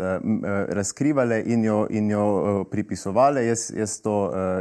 razkrivale 0.69 1.41
in 1.45 1.65
jo, 1.65 1.85
in 1.89 2.09
jo 2.11 2.65
pripisovale. 2.71 3.45
Jaz, 3.45 3.67
jaz, 3.77 3.99
to, 4.01 4.15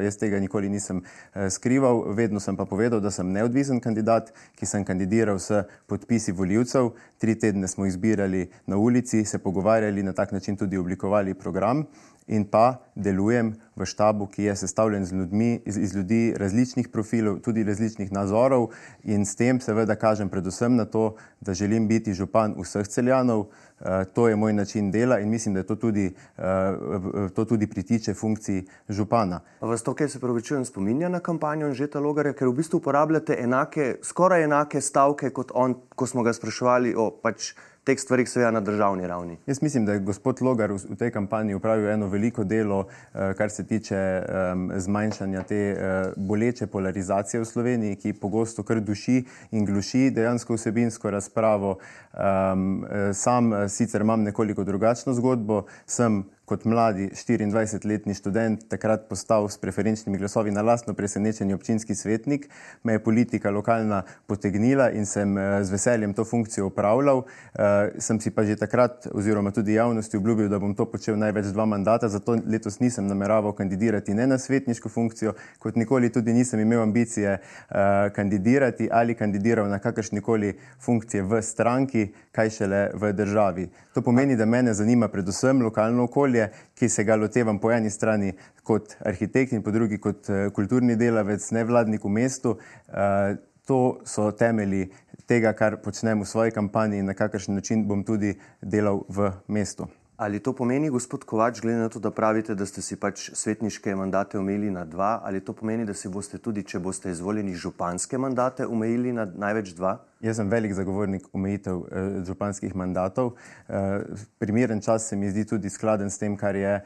jaz 0.05 0.19
tega 0.21 0.41
nikoli 0.41 0.69
nisem 0.69 1.03
skrival, 1.51 2.03
vedno 2.15 2.41
sem 2.41 2.57
pa 2.57 2.67
povedal, 2.69 3.01
da 3.01 3.11
sem 3.11 3.33
neodvisen 3.33 3.81
kandidat, 3.81 4.33
ki 4.59 4.69
sem 4.69 4.85
kandidiral 4.85 5.39
s 5.39 5.65
podpisi 5.89 6.33
voljivcev. 6.37 6.93
Tri 7.19 7.39
tedne 7.41 7.69
smo 7.69 7.87
izbirali 7.87 8.47
na 8.67 8.77
ulici, 8.77 9.25
se 9.25 9.39
pogovarjali, 9.39 10.03
na 10.03 10.13
tak 10.13 10.33
način 10.33 10.57
tudi 10.57 10.79
oblikovali 10.79 11.35
program 11.35 11.87
in 12.31 12.47
pa 12.47 12.79
delujem 12.95 13.57
v 13.75 13.87
štabu, 13.87 14.29
ki 14.31 14.47
je 14.47 14.55
sestavljen 14.57 15.05
z 15.05 15.13
ljudmi, 15.19 15.61
iz, 15.67 15.77
iz 15.77 15.95
ljudi 15.97 16.35
različnih 16.39 16.89
profilov, 16.89 17.41
tudi 17.43 17.65
različnih 17.67 18.13
nazorov 18.13 18.71
in 19.03 19.27
s 19.27 19.35
tem 19.35 19.61
seveda 19.61 19.97
kažem 19.99 20.29
predvsem 20.31 20.77
na 20.77 20.85
to, 20.85 21.17
da 21.41 21.55
želim 21.55 21.89
biti 21.89 22.15
župan 22.15 22.50
vseh 22.59 22.89
celjanov. 22.89 23.47
Uh, 23.81 24.05
to 24.15 24.29
je 24.29 24.37
moj 24.37 24.53
način 24.53 24.91
dela 24.91 25.19
in 25.19 25.31
mislim, 25.31 25.55
da 25.55 25.63
to 25.63 25.77
tudi, 25.77 26.11
uh, 26.39 27.31
to 27.35 27.45
tudi 27.45 27.67
pritiče 27.67 28.15
funkciji 28.15 28.67
župana. 28.89 29.41
A 29.61 29.67
vas 29.67 29.83
to, 29.83 29.95
kaj 29.95 30.09
se 30.09 30.21
pravi, 30.21 30.43
čujem, 30.43 30.65
spominja 30.65 31.09
na 31.09 31.21
kampanjo 31.21 31.67
Anžeta 31.67 32.01
Logarja, 32.01 32.33
ker 32.33 32.49
v 32.49 32.59
bistvu 32.61 32.77
uporabljate 32.77 33.39
enake, 33.41 33.95
skoraj 34.03 34.45
enake 34.45 34.81
stavke 34.81 35.31
kot 35.31 35.53
on, 35.55 35.75
ko 35.97 36.07
smo 36.07 36.23
ga 36.23 36.33
spraševali 36.33 36.95
o 36.97 37.11
pač 37.23 37.55
teh 37.91 38.01
stvarih 38.01 38.29
seveda 38.29 38.51
na 38.51 38.61
državni 38.61 39.07
ravni. 39.07 39.37
Jaz 39.47 39.63
mislim, 39.63 39.87
da 39.87 39.93
je 39.93 40.05
gospod 40.07 40.43
Logar 40.43 40.73
v 40.73 40.97
tej 40.99 41.11
kampanji 41.11 41.55
upravil 41.55 41.89
eno 41.91 42.07
veliko 42.07 42.45
delo, 42.45 42.85
eh, 42.87 43.35
kar 43.35 43.51
se 43.51 43.67
tiče 43.67 44.23
um, 44.23 44.71
zmanjšanja 44.77 45.43
te 45.43 45.61
uh, 45.73 46.13
boleče 46.17 46.67
polarizacije 46.67 47.41
v 47.41 47.45
Sloveniji, 47.45 47.97
ki 47.97 48.13
pogosto 48.13 48.63
kar 48.63 48.81
duši 48.81 49.25
in 49.51 49.67
gluši 49.67 50.11
dejansko 50.11 50.55
vsebinsko 50.55 51.11
razpravo. 51.11 51.79
Um, 52.15 52.85
sam 53.13 53.53
sicer 53.69 54.01
imam 54.01 54.23
nekoliko 54.23 54.65
drugačno 54.65 55.15
zgodbo, 55.15 55.65
sem 55.87 56.25
kot 56.51 56.65
mladi 56.67 57.07
24-letni 57.15 58.15
študent 58.19 58.65
takrat 58.73 59.05
postal 59.09 59.47
s 59.47 59.59
preferenčnimi 59.63 60.19
glasovi 60.19 60.51
na 60.51 60.65
lastno 60.67 60.95
presenečenje 60.99 61.55
občinski 61.55 61.95
svetnik, 61.95 62.49
me 62.83 62.97
je 62.97 63.03
politika 63.05 63.53
lokalna 63.55 64.03
potegnila 64.27 64.89
in 64.91 65.07
sem 65.07 65.39
eh, 65.39 65.63
z 65.65 65.71
veseljem 65.71 66.15
to 66.15 66.25
funkcijo 66.25 66.67
upravljal. 66.67 67.19
Uh, 67.21 67.91
sem 67.99 68.19
si 68.21 68.31
pa 68.35 68.43
že 68.45 68.57
takrat 68.57 69.07
oziroma 69.13 69.51
tudi 69.51 69.75
javnosti 69.75 70.17
obljubil, 70.17 70.49
da 70.49 70.59
bom 70.59 70.75
to 70.75 70.87
počel 70.91 71.19
največ 71.19 71.53
dva 71.55 71.67
mandata, 71.67 72.09
zato 72.09 72.37
letos 72.47 72.81
nisem 72.81 73.07
nameraval 73.07 73.53
kandidirati 73.55 74.15
ne 74.15 74.27
na 74.27 74.39
svetniško 74.39 74.89
funkcijo, 74.89 75.35
kot 75.59 75.77
nikoli 75.77 76.11
tudi 76.13 76.33
nisem 76.33 76.61
imel 76.61 76.83
ambicije 76.83 77.37
uh, 77.39 77.77
kandidirati 78.15 78.89
ali 78.93 79.15
kandidiral 79.15 79.69
na 79.69 79.79
kakršnikoli 79.79 80.55
funkcije 80.81 81.23
v 81.23 81.43
stranki, 81.43 82.09
kaj 82.33 82.51
šele 82.51 82.83
v 82.95 83.13
državi. 83.13 83.69
To 83.95 84.03
pomeni, 84.03 84.37
da 84.37 84.47
mene 84.47 84.75
zanima 84.75 85.09
predvsem 85.09 85.63
lokalno 85.63 86.05
okolje, 86.05 86.40
okolje, 86.41 86.53
ki 86.75 86.89
se 86.89 87.05
ga 87.05 87.17
lotevam 87.17 87.59
po 87.59 87.71
eni 87.71 87.91
strani 87.91 88.33
kot 88.65 88.97
arhitekt 89.05 89.53
in 89.53 89.63
po 89.63 89.71
drugi 89.71 89.99
kot 89.99 90.29
uh, 90.29 90.53
kulturni 90.53 90.97
delavec, 90.97 91.51
nevladnik 91.53 92.05
v 92.05 92.09
mestu. 92.09 92.59
Uh, 92.89 93.37
to 93.67 94.01
so 94.05 94.33
temelji 94.33 94.91
tega, 95.27 95.53
kar 95.53 95.77
počnem 95.83 96.21
v 96.21 96.27
svoji 96.27 96.51
kampanji 96.51 96.99
in 96.99 97.07
na 97.07 97.15
kakršen 97.15 97.55
način 97.55 97.87
bom 97.87 98.03
tudi 98.05 98.35
delal 98.63 99.05
v 99.09 99.33
mestu. 99.49 99.87
Ali 100.17 100.41
to 100.41 100.53
pomeni, 100.53 100.91
gospod 100.91 101.25
Kovač, 101.25 101.63
glede 101.63 101.79
na 101.79 101.89
to, 101.89 101.99
da 101.99 102.11
pravite, 102.11 102.55
da 102.55 102.67
ste 102.67 102.83
si 102.83 102.97
pač 102.97 103.31
svetniške 103.33 103.95
mandate 103.97 104.39
omejili 104.39 104.71
na 104.71 104.85
dva, 104.85 105.21
ali 105.25 105.41
to 105.41 105.55
pomeni, 105.57 105.87
da 105.87 105.95
si 105.95 106.09
boste 106.09 106.39
tudi, 106.39 106.63
če 106.63 106.79
boste 106.79 107.11
izvoljeni, 107.11 107.55
županske 107.57 108.19
mandate 108.19 108.67
omejili 108.67 109.15
na 109.17 109.25
največ 109.25 109.73
dva? 109.79 109.97
Jaz 110.21 110.37
sem 110.37 110.51
velik 110.53 110.75
zagovornik 110.77 111.25
omejitev 111.33 111.79
eh, 111.89 112.09
županskih 112.29 112.75
mandatov. 112.77 113.31
Eh, 113.69 114.01
primeren 114.39 114.81
čas 114.81 115.09
se 115.09 115.17
mi 115.17 115.31
zdi 115.31 115.47
tudi 115.49 115.71
skladen 115.71 116.11
s 116.11 116.19
tem, 116.19 116.37
kar 116.37 116.57
je 116.57 116.75
eh, 116.75 116.83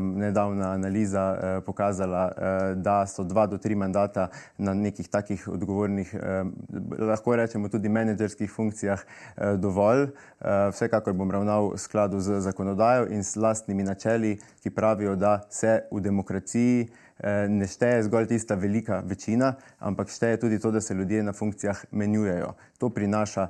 nedavna 0.00 0.70
analiza 0.72 1.24
eh, 1.34 1.60
pokazala, 1.66 2.22
eh, 2.30 2.74
da 2.74 3.06
so 3.06 3.24
dva 3.24 3.46
do 3.46 3.58
tri 3.58 3.74
mandata 3.74 4.28
na 4.58 4.74
nekih 4.74 5.08
takih 5.08 5.48
odgovornih, 5.48 6.14
eh, 6.14 6.44
lahko 6.98 7.36
rečemo 7.36 7.68
tudi 7.68 7.88
menedžerskih 7.88 8.50
funkcijah 8.50 9.02
eh, 9.02 9.56
dovolj. 9.58 10.06
Eh, 10.06 10.70
vsekakor 10.70 11.12
bom 11.12 11.30
ravnal 11.30 11.72
v 11.74 11.78
skladu 11.78 12.20
z 12.20 12.38
zakonodajo 12.40 13.10
in 13.10 13.26
s 13.26 13.34
lastnimi 13.36 13.82
načeli, 13.82 14.38
ki 14.62 14.70
pravijo, 14.70 15.16
da 15.16 15.40
se 15.50 15.80
v 15.90 16.00
demokraciji 16.00 16.86
ne 17.48 17.66
šteje 17.66 18.02
zgolj 18.02 18.26
tista 18.26 18.54
velika 18.54 19.02
večina, 19.06 19.54
ampak 19.78 20.08
šteje 20.08 20.40
tudi 20.40 20.58
to, 20.58 20.70
da 20.70 20.80
se 20.80 20.94
ljudje 20.94 21.22
na 21.22 21.32
funkcijah 21.32 21.84
menjujejo. 21.90 22.54
To 22.78 22.88
prinaša 22.88 23.48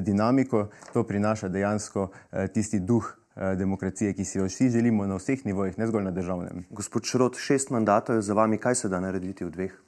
dinamiko, 0.00 0.68
to 0.92 1.04
prinaša 1.04 1.48
dejansko 1.48 2.08
eh, 2.32 2.48
tisti 2.48 2.80
duh 2.80 3.16
eh, 3.36 3.54
demokracije, 3.56 4.12
ki 4.12 4.24
si 4.24 4.38
jo 4.38 4.44
vsi 4.44 4.70
želimo 4.70 5.06
na 5.06 5.16
vseh 5.16 5.46
nivojih, 5.46 5.78
ne 5.78 5.86
zgolj 5.86 6.04
na 6.04 6.10
državnem. 6.10 6.64
Gospod 6.70 7.04
Šrot, 7.04 7.38
šest 7.38 7.70
mandatov 7.70 8.16
je 8.16 8.22
za 8.22 8.34
vami, 8.34 8.58
kaj 8.58 8.74
se 8.74 8.88
da 8.88 9.00
narediti 9.00 9.44
v 9.44 9.50
dveh? 9.50 9.80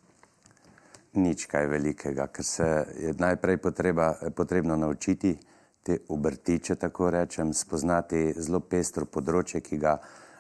Nič 1.17 1.47
kaj 1.47 1.67
velikega, 1.67 2.27
ker 2.27 2.45
se 2.45 2.67
je 3.01 3.15
najprej 3.19 3.57
potreba, 3.57 4.15
potrebno 4.37 4.77
naučiti 4.77 5.39
te 5.83 5.99
obrtiče, 6.09 6.75
tako 6.75 7.11
rečem, 7.11 7.55
spoznati 7.55 8.35
zelo 8.37 8.61
pestro 8.61 9.07
področje, 9.07 9.61
ki 9.61 9.79
ga 9.79 9.97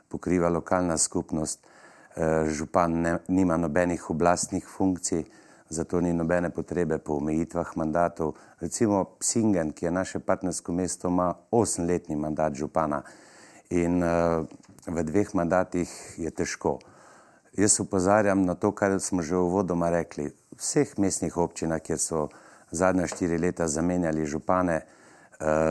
pokriva 0.09 0.49
lokalna 0.49 0.99
skupnost. 0.99 1.67
Eh, 2.17 2.49
župan 2.49 3.01
ne, 3.01 3.19
nima 3.29 3.57
nobenih 3.57 4.11
oblastnih 4.11 4.65
funkcij, 4.77 5.25
zato 5.69 6.01
ni 6.01 6.13
nobene 6.13 6.51
potrebe 6.51 6.99
po 6.99 7.13
omejitvah 7.21 7.77
mandatov. 7.77 8.33
Recimo 8.61 9.05
Singen, 9.21 9.73
ki 9.73 9.85
je 9.85 9.91
naše 9.91 10.19
partnersko 10.19 10.73
mesto, 10.73 11.09
ima 11.09 11.35
osemletni 11.51 12.17
mandat 12.17 12.55
župana 12.55 13.03
in 13.69 14.01
uh, 14.03 14.47
v 14.87 15.03
dveh 15.05 15.35
mandatih 15.35 15.93
je 16.17 16.31
težko. 16.31 16.79
Jaz 17.53 17.81
upozarjam 17.81 18.47
na 18.47 18.55
to, 18.55 18.73
kar 18.73 18.97
smo 19.01 19.21
že 19.23 19.37
v 19.37 19.53
vodoma 19.53 19.91
rekli. 19.91 20.31
V 20.31 20.57
vseh 20.57 20.97
mestnih 20.99 21.37
občinah, 21.37 21.83
kjer 21.85 21.99
so 22.01 22.29
zadnja 22.71 23.05
štiri 23.07 23.37
leta 23.37 23.69
zamenjali 23.69 24.25
župane, 24.25 24.87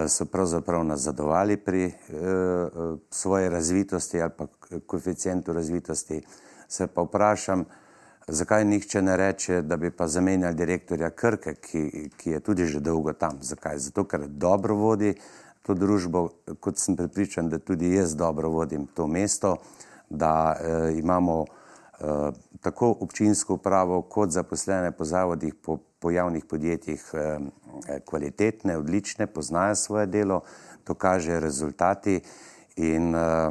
so 0.07 0.25
pravzaprav 0.25 0.83
nazadovali 0.85 1.57
pri 1.57 1.85
uh, 1.85 2.99
svoji 3.09 3.49
razvitosti 3.49 4.21
ali 4.21 4.31
pa 4.37 4.47
koeficientu 4.85 5.53
razvitosti. 5.53 6.21
Se 6.67 6.87
pa 6.87 7.01
vprašam, 7.01 7.65
zakaj 8.27 8.65
nihče 8.65 9.01
ne 9.01 9.17
reče, 9.17 9.61
da 9.61 9.77
bi 9.77 9.91
pa 9.91 10.07
zamenjali 10.07 10.55
direktorja 10.55 11.09
Krke, 11.09 11.55
ki, 11.55 12.09
ki 12.17 12.29
je 12.29 12.39
tudi 12.39 12.65
že 12.65 12.79
dolgo 12.79 13.13
tam. 13.13 13.37
Zakaj? 13.41 13.77
Zato, 13.77 14.03
ker 14.03 14.27
dobro 14.27 14.75
vodi 14.75 15.13
to 15.65 15.73
družbo, 15.73 16.29
kot 16.59 16.77
sem 16.77 16.95
pripričan, 16.95 17.49
da 17.49 17.59
tudi 17.59 17.93
jaz 17.95 18.15
dobro 18.15 18.49
vodim 18.49 18.85
to 18.85 19.07
mesto, 19.07 19.57
da 20.09 20.55
eh, 20.55 20.99
imamo 20.99 21.45
eh, 21.45 22.31
tako 22.61 22.95
občinsko 22.99 23.53
upravo, 23.53 24.01
kot 24.01 24.29
zaposlene 24.29 24.91
po 24.91 25.05
zavodih, 25.05 25.55
po, 25.55 25.77
po 26.05 26.11
javnih 26.11 26.45
podjetjih 26.45 27.01
eh, 27.13 27.39
kvalitetne, 28.05 28.77
odlične, 28.77 29.25
poznajo 29.27 29.75
svoje 29.75 30.05
delo, 30.05 30.43
to 30.83 30.93
kaže 30.93 31.39
rezultati 31.39 32.19
in 32.75 33.15
eh, 33.15 33.49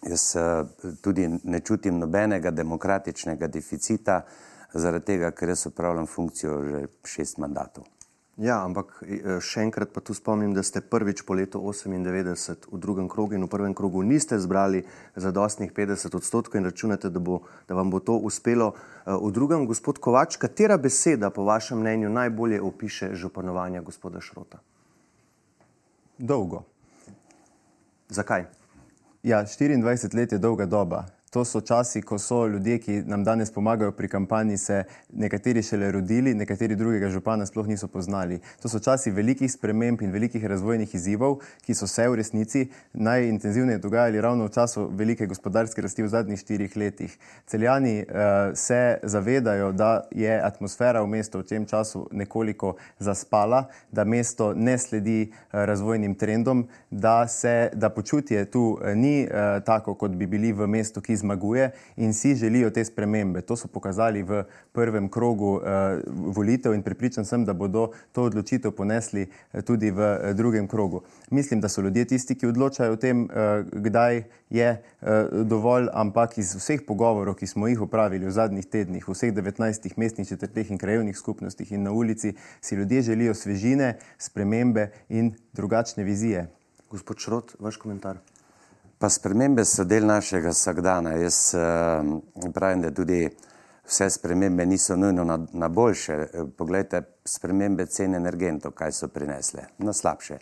Jaz 0.00 0.36
eh, 0.36 0.64
tudi 1.02 1.28
ne 1.44 1.60
čutim 1.60 1.98
nobenega 1.98 2.50
demokratičnega 2.50 3.46
deficita, 3.52 4.22
zaradi 4.72 5.04
tega, 5.04 5.30
ker 5.30 5.52
jaz 5.52 5.66
upravljam 5.68 6.06
funkcijo 6.08 6.54
že 6.64 6.86
šest 7.04 7.38
mandatov. 7.38 7.84
Ja, 8.40 8.62
ampak 8.64 8.94
eh, 9.04 9.36
še 9.44 9.66
enkrat 9.66 9.90
pa 9.92 10.00
tu 10.00 10.16
spomnim, 10.16 10.54
da 10.56 10.64
ste 10.64 10.80
prvič 10.80 11.20
po 11.28 11.36
letu 11.36 11.60
98 11.60 12.70
v 12.72 12.78
drugem 12.80 13.04
krogu 13.04 13.36
in 13.36 13.44
v 13.44 13.52
prvem 13.52 13.74
krogu 13.76 14.00
niste 14.00 14.38
zbrali 14.40 14.86
zadostnih 15.12 15.74
50 15.76 16.16
odstotkov 16.16 16.56
in 16.56 16.64
računate, 16.64 17.12
da, 17.12 17.20
bo, 17.20 17.42
da 17.68 17.76
vam 17.76 17.92
bo 17.92 18.00
to 18.00 18.16
uspelo. 18.16 18.72
Eh, 19.04 19.12
v 19.12 19.28
drugem, 19.36 19.68
gospod 19.68 20.00
Kovač, 20.00 20.40
katera 20.40 20.80
beseda 20.80 21.28
po 21.28 21.44
vašem 21.44 21.84
mnenju 21.84 22.08
najbolje 22.08 22.64
opiše 22.64 23.12
županovanje 23.12 23.84
gospoda 23.84 24.24
Šrota? 24.24 24.64
Dolgo. 26.16 26.64
Zakaj? 28.08 28.48
Ja, 29.20 29.44
24 29.44 30.16
let 30.16 30.32
je 30.32 30.40
dolga 30.40 30.64
doba. 30.64 31.04
To 31.30 31.44
so 31.44 31.60
časi, 31.60 32.02
ko 32.02 32.18
so 32.18 32.46
ljudje, 32.46 32.78
ki 32.78 32.92
nam 33.06 33.24
danes 33.24 33.52
pomagajo 33.54 33.92
pri 33.92 34.08
kampanji, 34.08 34.56
se 34.58 34.82
nekateri 35.12 35.62
šele 35.62 35.92
rodili, 35.92 36.34
nekateri 36.34 36.74
drugega 36.76 37.08
župana 37.10 37.44
sploh 37.46 37.68
niso 37.70 37.86
poznali. 37.88 38.40
To 38.62 38.68
so 38.68 38.80
časi 38.82 39.12
velikih 39.14 39.52
sprememb 39.52 40.02
in 40.02 40.10
velikih 40.10 40.44
razvojnih 40.44 40.94
izzivov, 40.94 41.36
ki 41.62 41.74
so 41.74 41.86
se 41.86 42.08
v 42.08 42.16
resnici 42.18 42.64
najintenzivneje 42.92 43.78
dogajali 43.78 44.20
ravno 44.20 44.48
v 44.48 44.52
času 44.56 44.88
velike 44.90 45.26
gospodarske 45.26 45.82
rasti 45.82 46.02
v 46.02 46.08
zadnjih 46.08 46.40
štirih 46.40 46.74
letih. 46.76 47.14
Celjani 47.46 48.02
uh, 48.02 48.50
se 48.54 48.98
zavedajo, 49.02 49.70
da 49.72 50.08
je 50.10 50.34
atmosfera 50.42 51.02
v 51.02 51.12
mestu 51.14 51.38
v 51.38 51.46
tem 51.46 51.66
času 51.66 52.08
nekoliko 52.10 52.74
zaspala, 52.98 53.68
da 53.92 54.04
mesto 54.04 54.50
ne 54.54 54.74
sledi 54.78 55.30
uh, 55.30 55.62
razvojnim 55.62 56.14
trendom, 56.14 56.66
da, 56.90 57.28
se, 57.28 57.70
da 57.74 57.94
počutje 57.94 58.44
tu 58.50 58.66
uh, 58.74 58.90
ni 58.98 59.28
uh, 59.30 59.62
tako, 59.62 59.94
kot 59.94 60.10
bi 60.10 60.26
bili 60.26 60.52
v 60.52 60.66
mestu, 60.66 60.98
ki 61.00 61.19
zmaguje 61.20 61.70
in 61.96 62.14
si 62.14 62.34
želijo 62.34 62.70
te 62.70 62.84
spremembe. 62.84 63.40
To 63.44 63.56
so 63.56 63.68
pokazali 63.68 64.22
v 64.22 64.42
prvem 64.72 65.08
krogu 65.08 65.60
uh, 65.60 65.62
volitev 66.34 66.74
in 66.74 66.82
pripričan 66.82 67.24
sem, 67.24 67.44
da 67.44 67.52
bodo 67.52 67.90
to 68.12 68.24
odločitev 68.30 68.72
ponesli 68.72 69.26
uh, 69.28 69.60
tudi 69.60 69.90
v 69.90 70.00
uh, 70.00 70.32
drugem 70.36 70.68
krogu. 70.68 71.02
Mislim, 71.30 71.60
da 71.60 71.68
so 71.68 71.82
ljudje 71.82 72.04
tisti, 72.04 72.34
ki 72.34 72.50
odločajo 72.50 72.92
o 72.92 73.00
tem, 73.00 73.24
uh, 73.24 73.64
kdaj 73.72 74.22
je 74.50 74.70
uh, 74.72 75.08
dovolj, 75.44 75.88
ampak 75.92 76.38
iz 76.38 76.54
vseh 76.56 76.82
pogovorov, 76.86 77.36
ki 77.38 77.46
smo 77.46 77.68
jih 77.68 77.82
upravili 77.86 78.26
v 78.26 78.34
zadnjih 78.34 78.66
tednih, 78.66 79.08
v 79.08 79.14
vseh 79.14 79.34
19 79.34 79.96
mestnih 79.96 80.28
četrteh 80.28 80.70
in 80.70 80.78
krajevnih 80.78 81.16
skupnostih 81.16 81.72
in 81.72 81.82
na 81.82 81.92
ulici, 81.92 82.34
si 82.60 82.74
ljudje 82.74 83.02
želijo 83.12 83.34
svežine, 83.34 83.98
spremembe 84.18 84.90
in 85.08 85.34
drugačne 85.52 86.04
vizije. 86.04 86.48
Gospod 86.90 87.18
Šrot, 87.18 87.56
vaš 87.60 87.76
komentar. 87.76 88.18
Pa 89.00 89.08
spremembe 89.08 89.64
so 89.64 89.84
del 89.88 90.04
našega 90.04 90.50
vsakdana. 90.52 91.14
Jaz 91.16 91.54
uh, 91.56 92.50
pravim, 92.52 92.82
da 92.84 92.90
tudi 92.92 93.22
vse 93.88 94.10
spremembe 94.12 94.66
niso 94.66 94.96
nujno 94.96 95.24
na, 95.24 95.38
na 95.52 95.68
boljše. 95.68 96.16
Poglejte, 96.56 97.00
spremembe 97.24 97.86
cen 97.86 98.14
energentov, 98.14 98.74
kaj 98.76 98.92
so 98.92 99.08
prinesle, 99.08 99.64
na 99.78 99.94
slabše. 99.96 100.36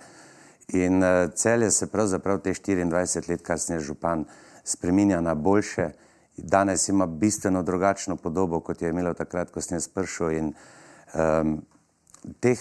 In 0.74 0.98
uh, 0.98 1.30
celje 1.34 1.70
se 1.70 1.86
pravzaprav 1.86 2.40
te 2.42 2.50
24 2.50 3.30
let 3.30 3.46
kasneje 3.46 3.80
župan 3.92 4.24
spreminja 4.64 5.20
na 5.20 5.34
boljše. 5.34 5.92
Danes 6.36 6.88
ima 6.88 7.06
bistveno 7.06 7.62
drugačno 7.62 8.16
podobo, 8.16 8.60
kot 8.60 8.82
je 8.82 8.90
imelo 8.90 9.14
takrat, 9.14 9.54
ko 9.54 9.62
sem 9.62 9.76
jaz 9.76 9.86
prišel. 9.88 10.34
In 10.34 10.52
um, 11.14 11.60
teh 12.40 12.58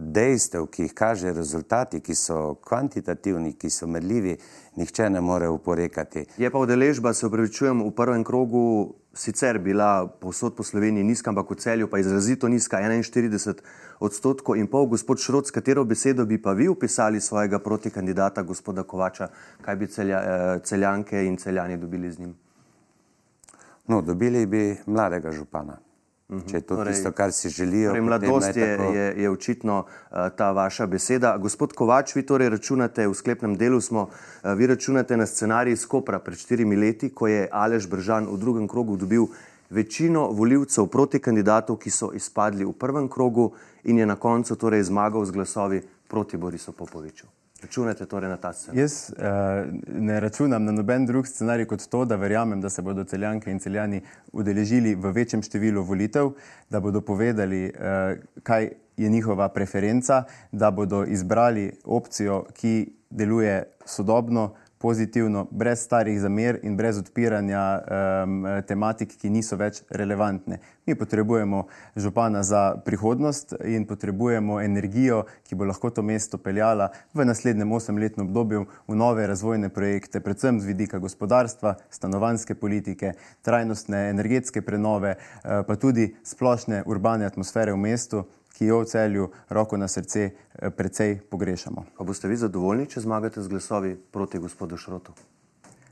dejstev, 0.00 0.66
ki 0.66 0.82
jih 0.82 0.94
kaže 0.94 1.32
rezultati, 1.32 2.00
ki 2.00 2.14
so 2.14 2.54
kvantitativni, 2.64 3.52
ki 3.58 3.70
so 3.70 3.86
merljivi, 3.86 4.36
nihče 4.76 5.10
ne 5.10 5.20
more 5.20 5.48
uporekati. 5.48 6.24
Je 6.38 6.50
pa 6.50 6.58
udeležba, 6.58 7.12
se 7.14 7.26
upravičujem, 7.26 7.82
v 7.84 7.92
prvem 7.96 8.24
krogu 8.24 8.94
sicer 9.14 9.58
bila 9.58 10.06
povsod 10.06 10.56
po 10.56 10.62
Sloveniji 10.62 11.04
nizka, 11.04 11.30
ampak 11.30 11.50
v 11.50 11.58
celju 11.60 11.90
pa 11.90 11.98
izrazito 11.98 12.48
nizka, 12.48 12.80
41 12.80 13.60
odstotkov 14.00 14.56
in 14.56 14.70
pol. 14.70 14.86
Gospod 14.86 15.20
Šrot, 15.20 15.48
s 15.48 15.54
katero 15.54 15.84
besedo 15.84 16.24
bi 16.26 16.38
pa 16.42 16.52
vi 16.52 16.68
upisali 16.68 17.20
svojega 17.20 17.58
protikandidata, 17.58 18.42
gospoda 18.42 18.82
Kovača, 18.82 19.28
kaj 19.62 19.76
bi 19.76 19.86
celja, 19.86 20.22
eh, 20.22 20.60
celjanke 20.64 21.26
in 21.26 21.36
celjani 21.36 21.76
dobili 21.76 22.12
z 22.12 22.18
njim? 22.18 22.34
No, 23.88 24.02
dobili 24.02 24.46
bi 24.46 24.76
mladega 24.86 25.32
župana. 25.32 25.89
Če 26.30 26.56
je 26.56 26.62
to 26.62 26.76
torej, 26.78 26.94
tisto, 26.94 27.10
kar 27.12 27.32
si 27.34 27.50
želijo. 27.50 27.90
Torej 27.90 28.02
mladost 28.06 28.56
je, 28.56 28.76
tako... 28.76 28.92
je, 28.94 29.06
je 29.22 29.30
očitno 29.30 29.78
uh, 29.82 30.28
ta 30.36 30.52
vaša 30.54 30.86
beseda. 30.86 31.34
Gospod 31.42 31.72
Kovač, 31.74 32.14
vi 32.14 32.22
torej 32.22 32.52
računate, 32.54 33.08
v 33.08 33.14
sklepnem 33.14 33.56
delu 33.58 33.80
smo, 33.80 34.06
uh, 34.06 34.52
vi 34.54 34.70
računate 34.70 35.16
na 35.16 35.26
scenarij 35.26 35.74
iz 35.74 35.86
Kopra 35.90 36.22
pred 36.22 36.38
štirimi 36.38 36.78
leti, 36.78 37.10
ko 37.10 37.26
je 37.26 37.48
Alež 37.50 37.90
Bržan 37.90 38.30
v 38.30 38.38
drugem 38.38 38.68
krogu 38.70 38.96
dobil 38.96 39.26
večino 39.70 40.28
voljivcev 40.30 40.86
proti 40.86 41.18
kandidatov, 41.18 41.82
ki 41.82 41.90
so 41.90 42.12
izpadli 42.14 42.64
v 42.64 42.78
prvem 42.78 43.08
krogu 43.08 43.50
in 43.84 43.98
je 43.98 44.06
na 44.06 44.16
koncu 44.16 44.56
torej 44.56 44.86
zmagal 44.86 45.26
z 45.26 45.34
glasovi 45.34 45.82
proti 46.08 46.36
Borisu 46.36 46.72
Popoviču. 46.72 47.39
Računate 47.62 48.06
torej 48.06 48.30
na 48.30 48.36
ta 48.36 48.52
scenarij? 48.52 48.80
Jaz 48.80 49.10
uh, 49.10 49.68
ne 50.00 50.20
računam 50.20 50.64
na 50.64 50.72
noben 50.72 51.06
drug 51.06 51.26
scenarij 51.26 51.66
kot 51.66 51.84
to, 51.88 52.04
da 52.04 52.16
verjamem, 52.16 52.60
da 52.60 52.70
se 52.70 52.82
bodo 52.82 53.04
celjanke 53.04 53.50
in 53.50 53.60
celjani 53.60 54.00
udeležili 54.32 54.94
v 54.94 55.12
večjem 55.12 55.42
številu 55.42 55.84
volitev, 55.84 56.32
da 56.70 56.80
bodo 56.80 57.00
povedali, 57.04 57.66
uh, 57.68 58.16
kaj 58.42 58.70
je 58.96 59.08
njihova 59.08 59.48
preferenca, 59.48 60.24
da 60.52 60.70
bodo 60.70 61.04
izbrali 61.04 61.70
opcijo, 61.84 62.44
ki 62.56 62.92
deluje 63.10 63.62
sodobno, 63.84 64.54
pozitivno, 64.80 65.46
brez 65.50 65.82
starih 65.84 66.20
zamer 66.20 66.58
in 66.62 66.76
brez 66.76 66.98
odpiranja 66.98 67.62
um, 67.78 68.46
tematik, 68.64 69.12
ki 69.20 69.28
niso 69.28 69.58
več 69.60 69.82
relevantne. 69.92 70.56
Mi 70.88 70.96
potrebujemo 70.96 71.66
župana 72.00 72.40
za 72.42 72.62
prihodnost 72.84 73.52
in 73.68 73.84
potrebujemo 73.86 74.56
energijo, 74.64 75.26
ki 75.44 75.58
bo 75.60 75.68
lahko 75.68 75.90
to 75.92 76.02
mesto 76.02 76.40
peljala 76.40 76.88
v 77.12 77.28
naslednjem 77.28 77.76
osemletnem 77.76 78.26
obdobju 78.26 78.64
v 78.88 78.96
nove 78.96 79.28
razvojne 79.28 79.68
projekte, 79.68 80.24
predvsem 80.24 80.62
z 80.64 80.72
vidika 80.72 80.98
gospodarstva, 80.98 81.76
stanovanske 81.92 82.56
politike, 82.56 83.12
trajnostne 83.44 84.06
energetske 84.14 84.64
prenove, 84.64 85.18
uh, 85.20 85.60
pa 85.68 85.76
tudi 85.76 86.14
splošne 86.24 86.86
urbane 86.88 87.28
atmosfere 87.28 87.76
v 87.76 87.84
mestu 87.84 88.24
ki 88.60 88.66
jo 88.68 88.82
v 88.82 88.84
celju, 88.84 89.30
roko 89.48 89.76
na 89.80 89.88
srce, 89.88 90.30
eh, 90.30 90.70
precej 90.70 91.20
pogrešamo. 91.30 91.84
Pa 91.96 92.04
boste 92.04 92.28
vi 92.28 92.36
zadovoljni, 92.36 92.84
če 92.92 93.00
zmagate 93.00 93.40
z 93.40 93.48
glasovi 93.48 93.94
proti 93.96 94.38
gospodu 94.38 94.76
Šrotu? 94.76 95.14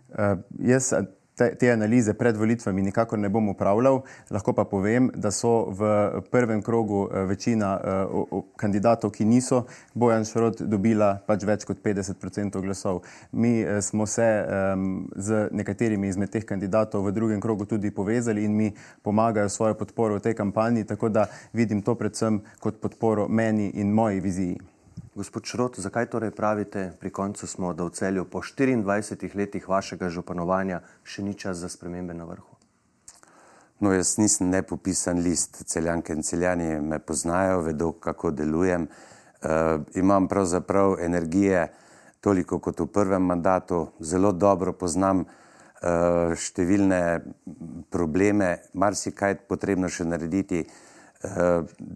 Uh, 0.09 0.41
jaz 0.61 0.93
te, 1.39 1.55
te 1.55 1.71
analize 1.73 2.15
pred 2.19 2.37
volitvami 2.37 2.83
nikakor 2.83 3.19
ne 3.19 3.31
bom 3.33 3.49
upravljal, 3.49 4.03
lahko 4.31 4.53
pa 4.53 4.65
povem, 4.69 5.11
da 5.15 5.31
so 5.35 5.71
v 5.71 6.21
prvem 6.31 6.63
krogu 6.63 7.07
eh, 7.07 7.25
večina 7.29 7.75
uh, 7.79 8.43
kandidatov, 8.57 9.13
ki 9.15 9.25
niso 9.25 9.65
Bojan 9.95 10.27
Šrot, 10.29 10.63
dobila 10.63 11.15
pač 11.27 11.47
več 11.49 11.67
kot 11.69 11.83
50% 11.85 12.61
glasov. 12.65 13.03
Mi 13.33 13.61
uh, 13.63 13.79
smo 13.85 14.07
se 14.07 14.27
um, 14.27 14.89
z 15.17 15.47
nekaterimi 15.55 16.11
izmed 16.11 16.33
teh 16.35 16.47
kandidatov 16.47 17.07
v 17.07 17.15
drugem 17.17 17.41
krogu 17.41 17.69
tudi 17.69 17.93
povezali 17.95 18.45
in 18.45 18.57
mi 18.57 18.73
pomagajo 19.03 19.49
svojo 19.49 19.79
podporo 19.79 20.19
v 20.19 20.27
tej 20.29 20.39
kampanji, 20.39 20.87
tako 20.89 21.13
da 21.13 21.29
vidim 21.53 21.83
to 21.83 21.95
predvsem 21.95 22.43
kot 22.59 22.83
podporo 22.83 23.29
meni 23.29 23.71
in 23.77 23.95
moji 23.95 24.21
viziji. 24.21 24.78
Gospod 25.19 25.45
Šrot, 25.45 25.81
zakaj 25.83 26.07
torej 26.07 26.31
pravite, 26.31 26.93
pri 27.01 27.11
koncu 27.11 27.47
smo, 27.47 27.73
da 27.75 27.83
v 27.85 27.91
celju 27.91 28.25
po 28.31 28.39
24 28.39 29.35
letih 29.35 29.65
vašega 29.69 30.13
županovanja 30.15 30.79
še 31.03 31.25
ni 31.27 31.35
čas 31.35 31.59
za 31.59 31.67
spremembe 31.69 32.15
na 32.15 32.23
vrhu? 32.23 32.55
No, 33.83 33.91
jaz 33.91 34.13
nisem 34.23 34.47
nepopisan 34.55 35.19
list, 35.19 35.65
celjanke 35.67 36.15
in 36.15 36.23
celjani 36.23 36.79
me 36.79 37.01
poznajo, 37.03 37.65
vedo, 37.67 37.91
kako 37.99 38.31
delujem. 38.31 38.87
Uh, 38.87 39.83
imam 39.99 40.29
pravzaprav 40.31 41.01
energije 41.03 41.67
toliko 42.21 42.61
kot 42.63 42.79
v 42.79 42.87
prvem 42.87 43.27
mandatu, 43.27 43.89
zelo 43.99 44.31
dobro 44.31 44.71
poznam 44.73 45.25
uh, 45.27 46.31
številne 46.39 47.03
probleme, 47.91 48.61
marsikaj 48.71 49.41
potrebno 49.51 49.91
še 49.91 50.07
narediti. 50.07 50.63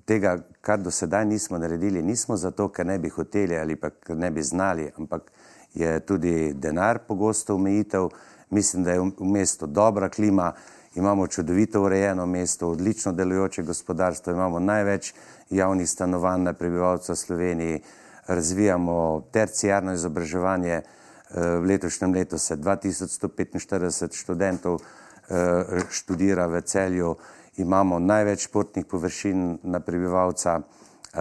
Tega, 0.05 0.39
kar 0.61 0.81
do 0.83 0.91
sedaj 0.91 1.25
nismo 1.27 1.59
naredili, 1.59 2.03
nismo 2.03 2.37
zato, 2.37 2.69
ker 2.69 2.87
ne 2.87 2.99
bi 2.99 3.09
hoteli 3.09 3.59
ali 3.59 3.77
pa 3.77 3.91
ker 3.91 4.17
ne 4.17 4.31
bi 4.31 4.43
znali, 4.43 4.91
ampak 4.99 5.31
je 5.75 6.01
tudi 6.01 6.53
denar 6.55 6.99
pogosto 7.09 7.55
omejitev. 7.55 8.09
Mislim, 8.51 8.85
da 8.85 8.93
je 8.93 9.01
v 9.01 9.13
mestu 9.25 9.67
dobra 9.67 10.09
klima, 10.09 10.53
imamo 10.95 11.27
čudovito 11.27 11.83
urejeno 11.83 12.27
mesto, 12.27 12.69
odlično 12.69 13.13
delujoče 13.13 13.63
gospodarstvo, 13.63 14.33
imamo 14.33 14.61
največ 14.61 15.15
javnih 15.51 15.91
stanovanj 15.91 16.43
na 16.43 16.53
prebivalca 16.53 17.15
Sloveniji, 17.15 17.81
razvijamo 18.27 19.25
terciarno 19.33 19.93
izobraževanje. 19.93 20.73
Eh, 20.73 21.57
v 21.59 21.65
letošnjem 21.65 22.13
letu 22.15 22.39
se 22.39 22.57
2145 22.57 24.13
študentov 24.13 24.81
eh, 25.29 25.81
študira 25.91 26.47
v 26.47 26.61
celju 26.61 27.17
imamo 27.57 27.99
največ 27.99 28.45
športnih 28.45 28.87
površin 28.87 29.59
na 29.63 29.81
prebivalca, 29.81 30.61
eh, 30.61 31.19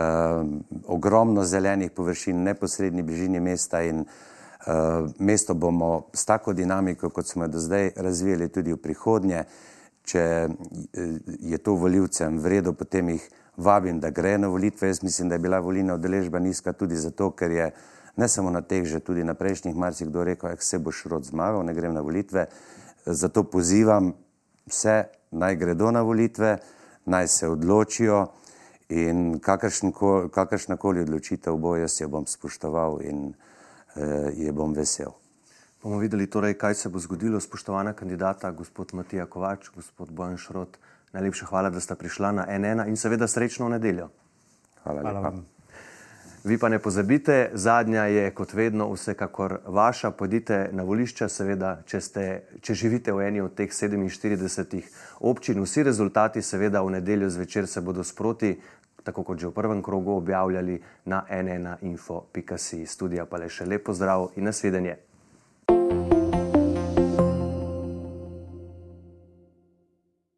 ogromno 0.87 1.43
zelenih 1.43 1.91
površin 1.91 2.37
v 2.37 2.43
neposrednji 2.43 3.03
bližini 3.03 3.39
mesta 3.39 3.81
in 3.81 3.99
eh, 3.99 4.73
mesto 5.19 5.53
bomo 5.53 6.07
s 6.13 6.25
tako 6.25 6.53
dinamiko, 6.53 7.09
kot 7.09 7.27
smo 7.27 7.47
do 7.47 7.59
zdaj 7.59 7.91
razvijali 7.95 8.49
tudi 8.49 8.73
v 8.73 8.77
prihodnje. 8.77 9.43
Če 10.03 10.19
eh, 10.19 10.47
je 11.39 11.57
to 11.57 11.73
voljivcem 11.73 12.39
vredno, 12.39 12.73
potem 12.73 13.09
jih 13.09 13.29
vabim, 13.57 13.99
da 13.99 14.09
gre 14.09 14.37
na 14.37 14.47
volitve. 14.47 14.87
Jaz 14.87 15.03
mislim, 15.03 15.29
da 15.29 15.35
je 15.35 15.39
bila 15.39 15.59
volilna 15.59 15.95
udeležba 15.95 16.39
nizka 16.39 16.73
tudi 16.73 16.95
zato, 16.95 17.31
ker 17.31 17.51
je 17.51 17.71
ne 18.15 18.27
samo 18.27 18.49
na 18.49 18.61
teh, 18.61 18.85
že 18.85 18.99
tudi 18.99 19.23
na 19.23 19.33
prejšnjih 19.33 19.75
marsikdo 19.75 20.23
rekel, 20.23 20.49
da 20.49 20.61
se 20.61 20.79
boš 20.79 21.05
rod 21.05 21.23
zmagal, 21.23 21.65
ne 21.65 21.73
grem 21.73 21.93
na 21.93 22.01
volitve. 22.01 22.47
Zato 23.05 23.43
pozivam 23.43 24.13
vse 24.69 25.03
naj 25.31 25.55
gredo 25.55 25.91
na 25.91 26.01
volitve, 26.01 26.57
naj 27.05 27.27
se 27.27 27.47
odločijo 27.47 28.27
in 28.89 29.39
kakršna 29.39 30.77
koli 30.77 31.01
odločitev 31.01 31.55
bo, 31.55 31.75
jaz 31.75 32.01
jo 32.01 32.09
bom 32.09 32.27
spoštoval 32.27 32.99
in 33.01 33.31
eh, 33.95 34.31
je 34.35 34.51
bom 34.51 34.73
vesel. 34.73 35.11
Bomo 35.83 35.97
videli 35.97 36.27
torej, 36.29 36.53
kaj 36.61 36.75
se 36.75 36.89
bo 36.89 36.99
zgodilo, 36.99 37.39
spoštovana 37.39 37.93
kandidata, 37.93 38.51
gospod 38.51 38.93
Matija 38.93 39.25
Kovač, 39.25 39.71
gospod 39.75 40.11
Bojan 40.11 40.37
Šrot. 40.37 40.77
Najlepša 41.13 41.45
hvala, 41.45 41.69
da 41.69 41.79
ste 41.79 41.95
prišla 41.95 42.31
na 42.31 42.45
NN 42.57 42.85
in 42.87 42.97
seveda 42.97 43.27
srečno 43.27 43.65
v 43.65 43.77
nedeljo. 43.79 44.11
Hvala, 44.83 45.01
hvala 45.01 45.19
lepa. 45.19 45.60
Vi 46.43 46.57
pa 46.57 46.69
ne 46.69 46.79
pozabite, 46.79 47.51
zadnja 47.53 48.03
je 48.03 48.31
kot 48.33 48.53
vedno 48.53 48.87
vsekakor 48.93 49.59
vaša. 49.65 50.11
Pojdite 50.11 50.69
na 50.73 50.83
volišča, 50.83 51.27
seveda, 51.29 51.75
če, 51.85 52.01
ste, 52.01 52.23
če 52.65 52.73
živite 52.73 53.13
v 53.13 53.27
eni 53.27 53.43
od 53.45 53.53
teh 53.53 53.69
47 53.69 54.81
občin. 55.19 55.61
Vsi 55.61 55.83
rezultati, 55.85 56.41
seveda, 56.41 56.81
v 56.81 56.97
nedeljo 56.97 57.29
zvečer 57.29 57.67
se 57.67 57.81
bodo 57.81 58.03
sproti, 58.03 58.55
tako 59.03 59.23
kot 59.23 59.37
že 59.37 59.51
v 59.51 59.53
prvem 59.53 59.85
krogu, 59.85 60.17
objavljali 60.17 60.81
na 61.05 61.21
nnainfo.si. 61.29 62.85
Studija 62.85 63.29
pa 63.29 63.37
le 63.37 63.49
še 63.49 63.69
lepo 63.69 63.93
zdrav 63.93 64.31
in 64.35 64.49
nasvidenje. 64.49 64.97